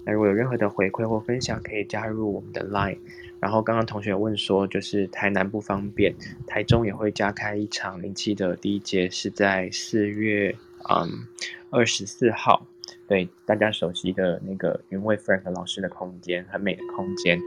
[0.04, 2.98] 那如果有任何的回馈或分享，可以加入我们的 Line。
[3.38, 6.12] 然后刚刚同学问说，就是台南不方便，
[6.44, 10.56] 台中也会加开一场灵气的第一节，是在四月。
[10.90, 11.26] 嗯，
[11.70, 12.66] 二十四号，
[13.08, 17.40] 对大家熟悉的那个云味 Frank 老师的空间，很美的空间。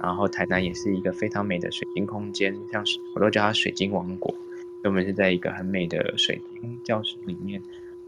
[0.00, 4.32] 然后台南也是一个非常美的水晶空间，像是我都叫它水晶王国。
[4.84, 7.60] 我们是在一个很美的水晶教室里面，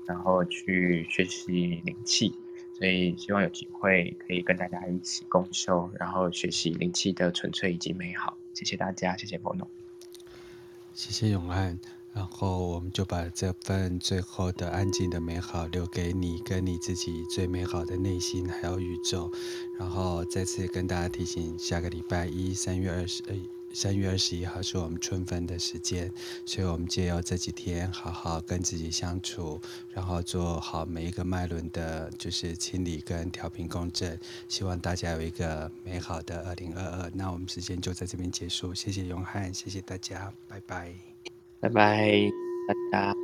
[0.06, 2.32] 然后去学习灵气。
[2.78, 8.38] 所以希望有机会可以跟大家一起共修，然后学习灵气的纯粹以及美好。
[8.54, 9.68] 谢谢大家，谢谢波诺，
[10.94, 11.78] 谢谢永安。
[12.12, 19.30] 然后我们就把这份最后的安静的美好留给你，跟你自己最美好的内心，还有宇宙。
[19.78, 23.36] 然后再次跟大家提醒，下个礼拜一，三月二十，呃，
[23.72, 26.12] 三月二十一号是我们春分的时间，
[26.44, 29.60] 所以我们借由这几天好好跟自己相处，
[29.94, 34.18] 然后做好每一个脉轮的，就是清理跟调频共振。
[34.48, 37.10] 希望大家有一个美好的二零二二。
[37.14, 41.09] 那我们时间就在这边结束，谢谢永汉，谢谢大家，拜拜。
[41.60, 42.32] 拜拜，
[42.66, 42.74] 大
[43.14, 43.19] 家。